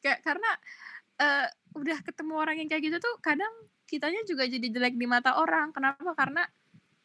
[0.00, 0.50] Kayak karena
[1.20, 1.46] uh,
[1.76, 3.50] udah ketemu orang yang kayak gitu tuh kadang
[3.88, 5.76] kitanya juga jadi jelek di mata orang.
[5.76, 6.16] Kenapa?
[6.16, 6.42] Karena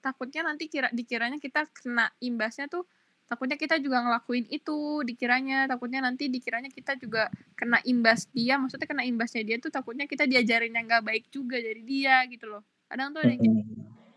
[0.03, 2.83] takutnya nanti kira dikiranya kita kena imbasnya tuh
[3.23, 8.83] takutnya kita juga ngelakuin itu dikiranya takutnya nanti dikiranya kita juga kena imbas dia maksudnya
[8.83, 12.61] kena imbasnya dia tuh takutnya kita diajarin yang gak baik juga dari dia gitu loh.
[12.91, 13.63] Kadang tuh ada yang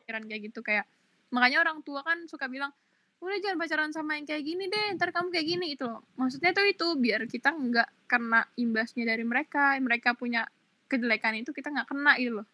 [0.03, 0.84] pikiran kayak gitu kayak
[1.30, 2.74] makanya orang tua kan suka bilang
[3.22, 6.05] udah jangan pacaran sama yang kayak gini deh ntar kamu kayak gini itu loh.
[6.18, 10.45] Maksudnya tuh itu biar kita nggak kena imbasnya dari mereka mereka punya
[10.91, 12.47] kejelekan itu kita nggak kena gitu loh.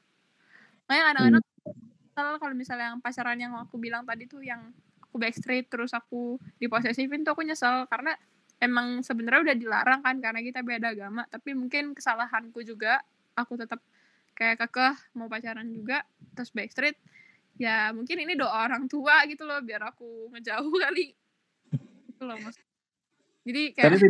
[0.87, 1.45] Makanya kadang-kadang
[2.13, 2.39] hmm.
[2.41, 7.25] kalau misalnya yang pacaran yang aku bilang tadi tuh yang aku backstreet terus aku diposesifin
[7.25, 7.89] tuh aku nyesel.
[7.89, 8.17] Karena
[8.61, 11.25] emang sebenarnya udah dilarang kan karena kita beda agama.
[11.29, 13.01] Tapi mungkin kesalahanku juga
[13.37, 13.81] aku tetap
[14.33, 16.97] kayak kekeh mau pacaran juga terus backstreet
[17.61, 21.13] ya mungkin ini doa orang tua gitu loh biar aku ngejauh kali.
[22.09, 22.57] Gitu loh mas.
[23.45, 24.09] Jadi kayak tapi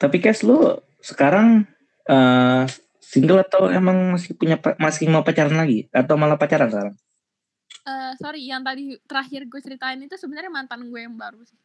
[0.00, 1.66] tapi kes lu sekarang
[2.06, 2.64] uh,
[3.02, 5.90] single atau emang masih punya masih mau pacaran lagi?
[5.90, 6.94] Atau malah pacaran sekarang
[7.86, 11.58] uh, sorry yang tadi terakhir gue ceritain itu sebenarnya mantan gue yang baru sih.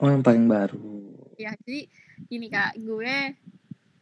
[0.00, 1.14] Oh yang paling baru.
[1.40, 1.88] Ya jadi
[2.28, 3.36] gini kak gue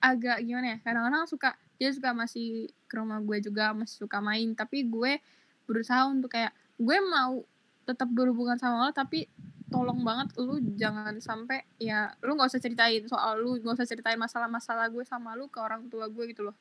[0.05, 4.53] agak gimana ya kadang-kadang suka dia suka masih ke rumah gue juga masih suka main
[4.53, 5.19] tapi gue
[5.65, 7.41] berusaha untuk kayak gue mau
[7.89, 9.27] tetap berhubungan sama lo tapi
[9.73, 14.21] tolong banget lu jangan sampai ya lu nggak usah ceritain soal lu nggak usah ceritain
[14.21, 16.57] masalah-masalah gue sama lu ke orang tua gue gitu loh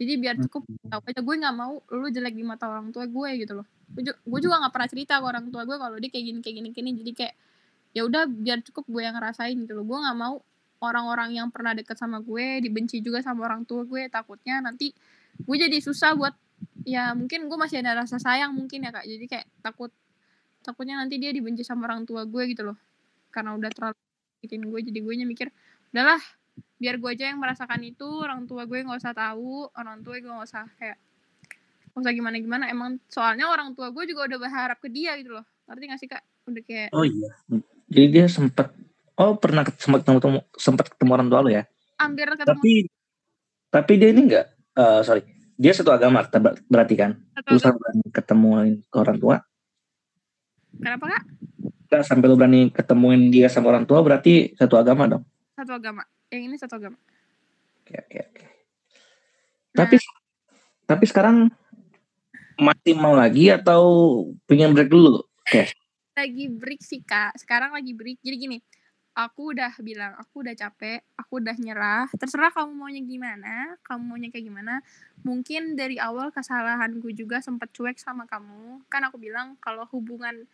[0.00, 0.44] jadi biar hmm.
[0.48, 3.66] cukup tahu aja gue nggak mau lu jelek di mata orang tua gue gitu loh.
[4.24, 6.68] Gue juga nggak pernah cerita ke orang tua gue kalau dia kayak gini kayak gini
[6.72, 6.90] gini.
[7.04, 7.34] Jadi kayak
[7.92, 9.84] ya udah biar cukup gue yang ngerasain gitu loh.
[9.84, 10.40] Gue nggak mau
[10.80, 14.96] orang-orang yang pernah deket sama gue dibenci juga sama orang tua gue takutnya nanti
[15.36, 16.32] gue jadi susah buat
[16.88, 19.04] ya mungkin gue masih ada rasa sayang mungkin ya kak.
[19.04, 19.92] Jadi kayak takut
[20.64, 22.80] takutnya nanti dia dibenci sama orang tua gue gitu loh.
[23.28, 24.00] Karena udah terlalu
[24.40, 25.52] bikin gue jadi gue mikir
[25.92, 26.39] udahlah
[26.80, 30.32] biar gue aja yang merasakan itu orang tua gue nggak usah tahu orang tua gue
[30.32, 30.96] nggak usah kayak
[31.92, 32.64] nggak usah gimana gimana.
[32.72, 35.44] Emang soalnya orang tua gue juga udah berharap ke dia gitu loh.
[35.68, 36.22] Ngerti gak sih kak?
[36.48, 37.30] Udah kayak oh iya.
[37.92, 38.72] Jadi dia sempat
[39.20, 41.62] oh pernah sempat ketemu sempat ketemu orang tua lo ya?
[42.00, 42.48] Hampir ketemu.
[42.48, 42.74] Tapi
[43.70, 44.46] tapi dia ini enggak
[44.80, 45.22] uh, sorry.
[45.60, 46.24] Dia satu agama
[46.72, 47.20] berarti kan?
[47.52, 49.36] Lu sampai ketemuin ke orang tua?
[50.80, 51.22] Kenapa kak?
[51.92, 55.28] Gak sampai lu berani ketemuin dia sama orang tua berarti satu agama dong?
[55.52, 56.00] Satu agama
[56.30, 56.98] yang ini satu agama.
[57.82, 58.44] Oke oke oke.
[59.74, 59.86] Nah.
[59.86, 59.96] tapi
[60.86, 61.50] tapi sekarang
[62.58, 63.82] masih mau lagi atau
[64.46, 65.22] pengen break dulu?
[65.42, 65.74] Oke.
[66.14, 67.34] Lagi break sih kak.
[67.38, 68.22] Sekarang lagi break.
[68.22, 68.58] Jadi gini
[69.10, 72.06] aku udah bilang aku udah capek aku udah nyerah.
[72.14, 74.74] Terserah kamu maunya gimana kamu maunya kayak gimana.
[75.26, 78.86] Mungkin dari awal kesalahanku juga sempat cuek sama kamu.
[78.86, 80.46] Kan aku bilang kalau hubungan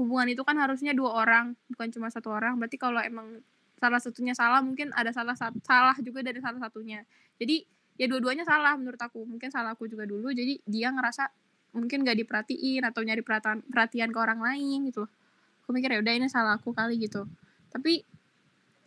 [0.00, 2.56] hubungan itu kan harusnya dua orang bukan cuma satu orang.
[2.56, 3.44] Berarti kalau emang
[3.80, 5.32] salah satunya salah mungkin ada salah
[5.64, 7.00] salah juga dari salah satunya.
[7.40, 7.64] Jadi
[7.96, 9.24] ya dua-duanya salah menurut aku.
[9.24, 11.32] Mungkin salah aku juga dulu jadi dia ngerasa
[11.72, 15.10] mungkin gak diperhatiin atau nyari perhatian perhatian ke orang lain gitu loh.
[15.64, 17.24] Aku mikir ya udah ini salah aku kali gitu.
[17.72, 18.04] Tapi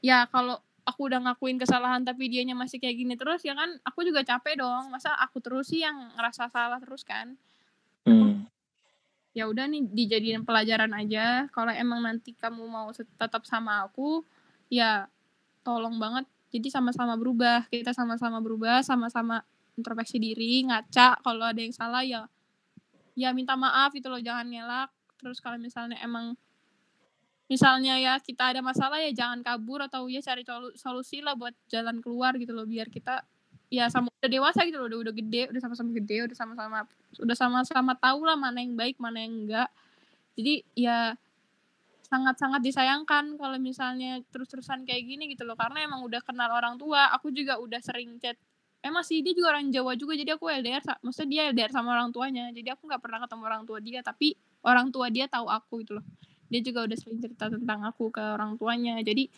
[0.05, 4.05] ya kalau aku udah ngakuin kesalahan tapi dianya masih kayak gini terus ya kan aku
[4.05, 4.93] juga capek dong.
[4.93, 7.33] Masa aku terus sih yang ngerasa salah terus kan?
[8.03, 8.45] Hmm.
[9.33, 11.49] ya udah nih dijadiin pelajaran aja.
[11.49, 14.21] Kalau emang nanti kamu mau tetap sama aku
[14.73, 15.05] ya
[15.61, 16.25] tolong banget.
[16.49, 19.45] Jadi sama-sama berubah kita sama-sama berubah sama-sama
[19.77, 21.21] introspeksi diri ngaca.
[21.21, 22.25] Kalau ada yang salah ya
[23.13, 24.89] ya minta maaf itu loh jangan ngelak.
[25.21, 26.33] Terus kalau misalnya emang
[27.45, 30.41] misalnya ya kita ada masalah ya jangan kabur atau ya cari
[30.73, 33.21] solusi lah buat jalan keluar gitu loh biar kita
[33.69, 36.77] ya sama udah dewasa gitu loh udah udah gede udah sama-sama gede udah sama-sama
[37.21, 39.69] udah sama-sama tahu lah mana yang baik mana yang enggak.
[40.33, 41.13] Jadi ya
[42.03, 45.55] sangat-sangat disayangkan kalau misalnya terus-terusan kayak gini gitu loh.
[45.55, 48.35] Karena emang udah kenal orang tua aku juga udah sering chat.
[48.83, 52.11] Emang sih dia juga orang Jawa juga jadi aku LDR maksudnya dia LDR sama orang
[52.11, 52.51] tuanya.
[52.51, 55.97] Jadi aku nggak pernah ketemu orang tua dia tapi orang tua dia tahu aku gitu
[55.97, 56.05] loh.
[56.51, 58.99] Dia juga udah sering cerita tentang aku ke orang tuanya.
[58.99, 59.31] Jadi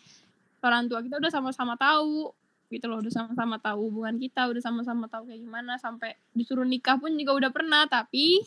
[0.66, 2.34] orang tua kita udah sama-sama tahu
[2.74, 5.78] gitu loh udah sama-sama tahu hubungan kita udah sama-sama tahu kayak gimana.
[5.78, 8.41] Sampai disuruh nikah pun juga udah pernah tapi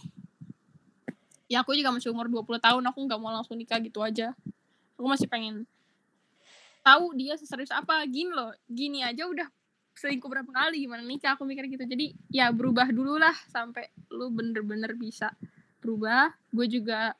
[1.48, 4.36] ya aku juga masih umur 20 tahun aku nggak mau langsung nikah gitu aja.
[5.00, 5.64] Aku masih pengen
[6.84, 8.04] tahu dia seserius apa.
[8.04, 9.48] Gini loh gini aja udah
[9.96, 11.34] selingkuh berapa kali gimana nikah?
[11.34, 11.88] Aku mikir gitu.
[11.88, 15.32] Jadi ya berubah dulu lah sampai lu bener-bener bisa
[15.80, 16.36] berubah.
[16.52, 17.16] Gue juga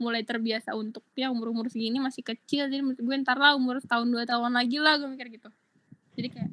[0.00, 2.68] mulai terbiasa untuk ya umur umur segini masih kecil.
[2.68, 5.48] Jadi gue ntar lah umur tahun dua tahun lagi lah gue mikir gitu.
[6.20, 6.52] Jadi kayak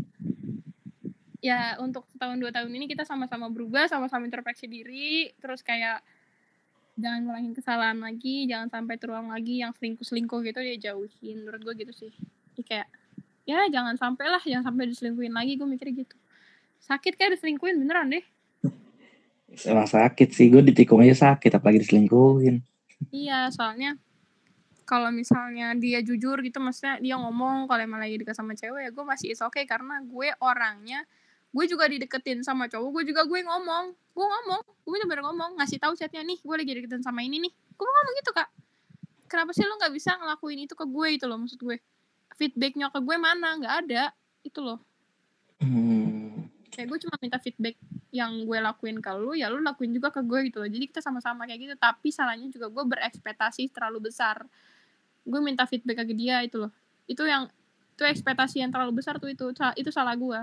[1.43, 5.31] ya untuk setahun dua tahun ini kita sama-sama berubah sama-sama introspeksi diri.
[5.43, 5.99] Terus kayak
[6.97, 11.45] jangan ngulangin kesalahan lagi jangan sampai terulang lagi yang selingkuh selingkuh gitu dia jauhin.
[11.45, 12.11] Menurut gue gitu sih.
[12.53, 12.87] Jadi kayak
[13.47, 16.17] ya jangan sampai lah jangan sampai diselingkuhin lagi gue mikir gitu.
[16.81, 18.25] Sakit kayak diselingkuhin beneran deh.
[19.63, 22.59] Emang sakit sih gue ditikung aja sakit apalagi diselingkuhin.
[23.13, 23.95] Iya soalnya
[24.87, 28.89] kalau misalnya dia jujur gitu maksudnya dia ngomong kalau emang lagi dekat sama cewek ya
[28.95, 31.03] gue masih is oke okay, karena gue orangnya
[31.57, 33.85] gue juga dideketin sama cowok gue juga gue ngomong.
[34.13, 37.53] Gue ngomong gue bener-bener ngomong ngasih tahu chatnya nih gue lagi deketin sama ini nih.
[37.73, 38.49] Gue ngomong gitu kak.
[39.25, 41.81] Kenapa sih lo nggak bisa ngelakuin itu ke gue itu loh maksud gue
[42.37, 43.57] feedbacknya ke gue mana?
[43.57, 44.03] Nggak ada
[44.45, 44.79] itu loh.
[45.57, 46.45] Hmm.
[46.69, 47.73] kayak gue cuma minta feedback
[48.13, 50.69] yang gue lakuin ke lu ya lu lakuin juga ke gue gitu loh.
[50.69, 54.45] Jadi kita sama-sama kayak gitu tapi salahnya juga gue berekspektasi terlalu besar.
[55.25, 56.69] Gue minta feedback ke dia itu loh.
[57.09, 57.49] Itu yang
[57.97, 60.37] itu ekspektasi yang terlalu besar tuh itu itu salah gue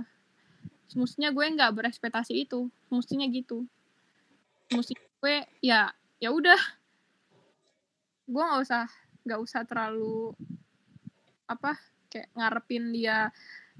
[0.89, 2.69] semestinya gue nggak berekspektasi itu.
[2.89, 3.65] Semestinya gitu.
[4.71, 6.61] Semestinya gue ya ya udah.
[8.25, 8.85] Gue nggak usah
[9.25, 10.33] nggak usah terlalu
[11.45, 11.77] apa
[12.13, 13.33] kayak ngarepin dia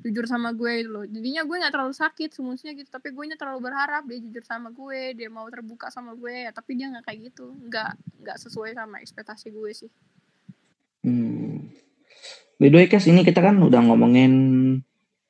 [0.03, 1.05] jujur sama gue gitu loh.
[1.07, 2.91] Jadinya gue nggak terlalu sakit semestinya gitu.
[2.91, 6.51] Tapi gue nya terlalu berharap dia jujur sama gue dia mau terbuka sama gue.
[6.51, 7.55] Ya tapi dia nggak kayak gitu.
[7.71, 7.95] Nggak
[8.25, 9.91] nggak sesuai sama ekspektasi gue sih.
[11.05, 11.69] Hmm.
[12.57, 14.33] by the way guys ini kita kan udah ngomongin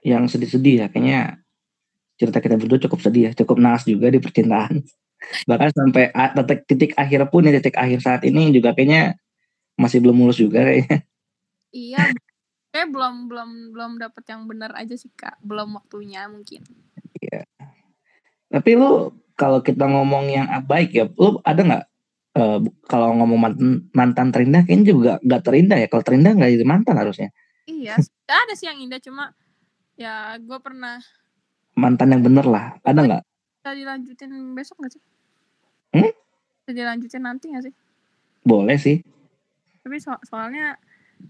[0.07, 0.87] yang sedih-sedih ya.
[0.89, 1.44] Kayaknya
[2.15, 4.83] cerita kita berdua cukup sedih ya, cukup naas juga di percintaan.
[5.49, 9.19] Bahkan sampai titik, titik akhir pun, ya titik akhir saat ini juga kayaknya
[9.75, 11.03] masih belum mulus juga kayaknya.
[11.75, 12.15] Iya,
[12.71, 16.63] kayak belum belum belum dapet yang benar aja sih kak, belum waktunya mungkin.
[17.19, 17.43] Iya.
[18.47, 21.85] Tapi lu kalau kita ngomong yang baik ya, lu ada nggak
[22.39, 25.91] uh, kalau ngomong mantan, mantan terindah kayaknya juga nggak terindah ya.
[25.91, 27.35] Kalau terindah nggak jadi mantan harusnya.
[27.67, 27.99] Iya,
[28.31, 29.35] ada sih yang indah cuma
[29.99, 31.03] ya gue pernah
[31.75, 32.79] mantan yang bener lah.
[32.83, 33.23] Ada nggak?
[33.65, 35.03] bisa dilanjutin besok nggak sih?
[35.97, 36.13] Hmm?
[36.61, 37.75] bisa dilanjutin nanti nggak sih?
[38.45, 39.01] Boleh sih.
[39.81, 40.77] Tapi so soalnya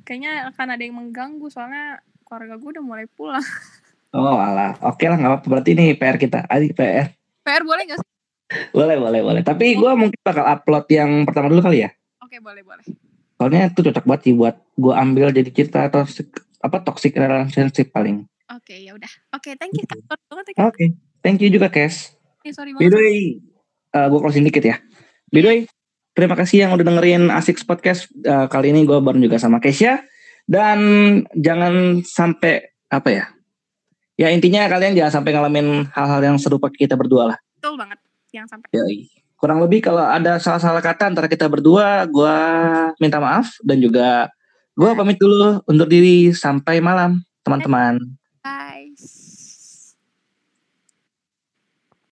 [0.02, 3.42] kayaknya akan ada yang mengganggu soalnya keluarga gue udah mulai pulang.
[4.14, 4.78] Oh alah.
[4.78, 6.46] Oke lah nggak apa berarti ini PR kita.
[6.46, 7.10] Adik PR
[7.42, 8.10] PR boleh nggak sih?
[8.70, 9.42] Boleh boleh boleh.
[9.42, 11.90] Tapi gue mungkin bakal upload yang pertama dulu kali ya?
[12.22, 12.86] Oke boleh boleh.
[13.34, 16.06] Soalnya itu cocok banget sih buat gue ambil jadi cerita atau
[16.62, 18.22] apa toxic relationship paling
[18.52, 19.08] Oke, ya udah.
[19.32, 19.84] Oke, thank you.
[19.88, 20.88] Oke, okay.
[21.24, 22.12] thank you juga, Kes.
[22.44, 23.40] Eh, sorry By the way,
[23.96, 24.76] uh, gue closing dikit ya.
[25.32, 25.58] By the way,
[26.12, 28.12] terima kasih yang udah dengerin Asik Podcast.
[28.20, 30.04] Uh, kali ini gue bareng juga sama Kesha.
[30.44, 30.78] Dan
[31.32, 33.24] jangan sampai, apa ya,
[34.20, 37.38] ya intinya kalian jangan sampai ngalamin hal-hal yang serupa kita berdua lah.
[37.56, 37.96] Betul banget,
[38.36, 38.68] yang sampai.
[38.76, 39.08] Yoi.
[39.40, 42.36] Kurang lebih kalau ada salah-salah kata antara kita berdua, gue
[43.00, 43.56] minta maaf.
[43.64, 44.28] Dan juga
[44.76, 46.28] gue pamit dulu untuk diri.
[46.36, 47.96] Sampai malam, teman-teman.
[48.44, 48.83] Bye.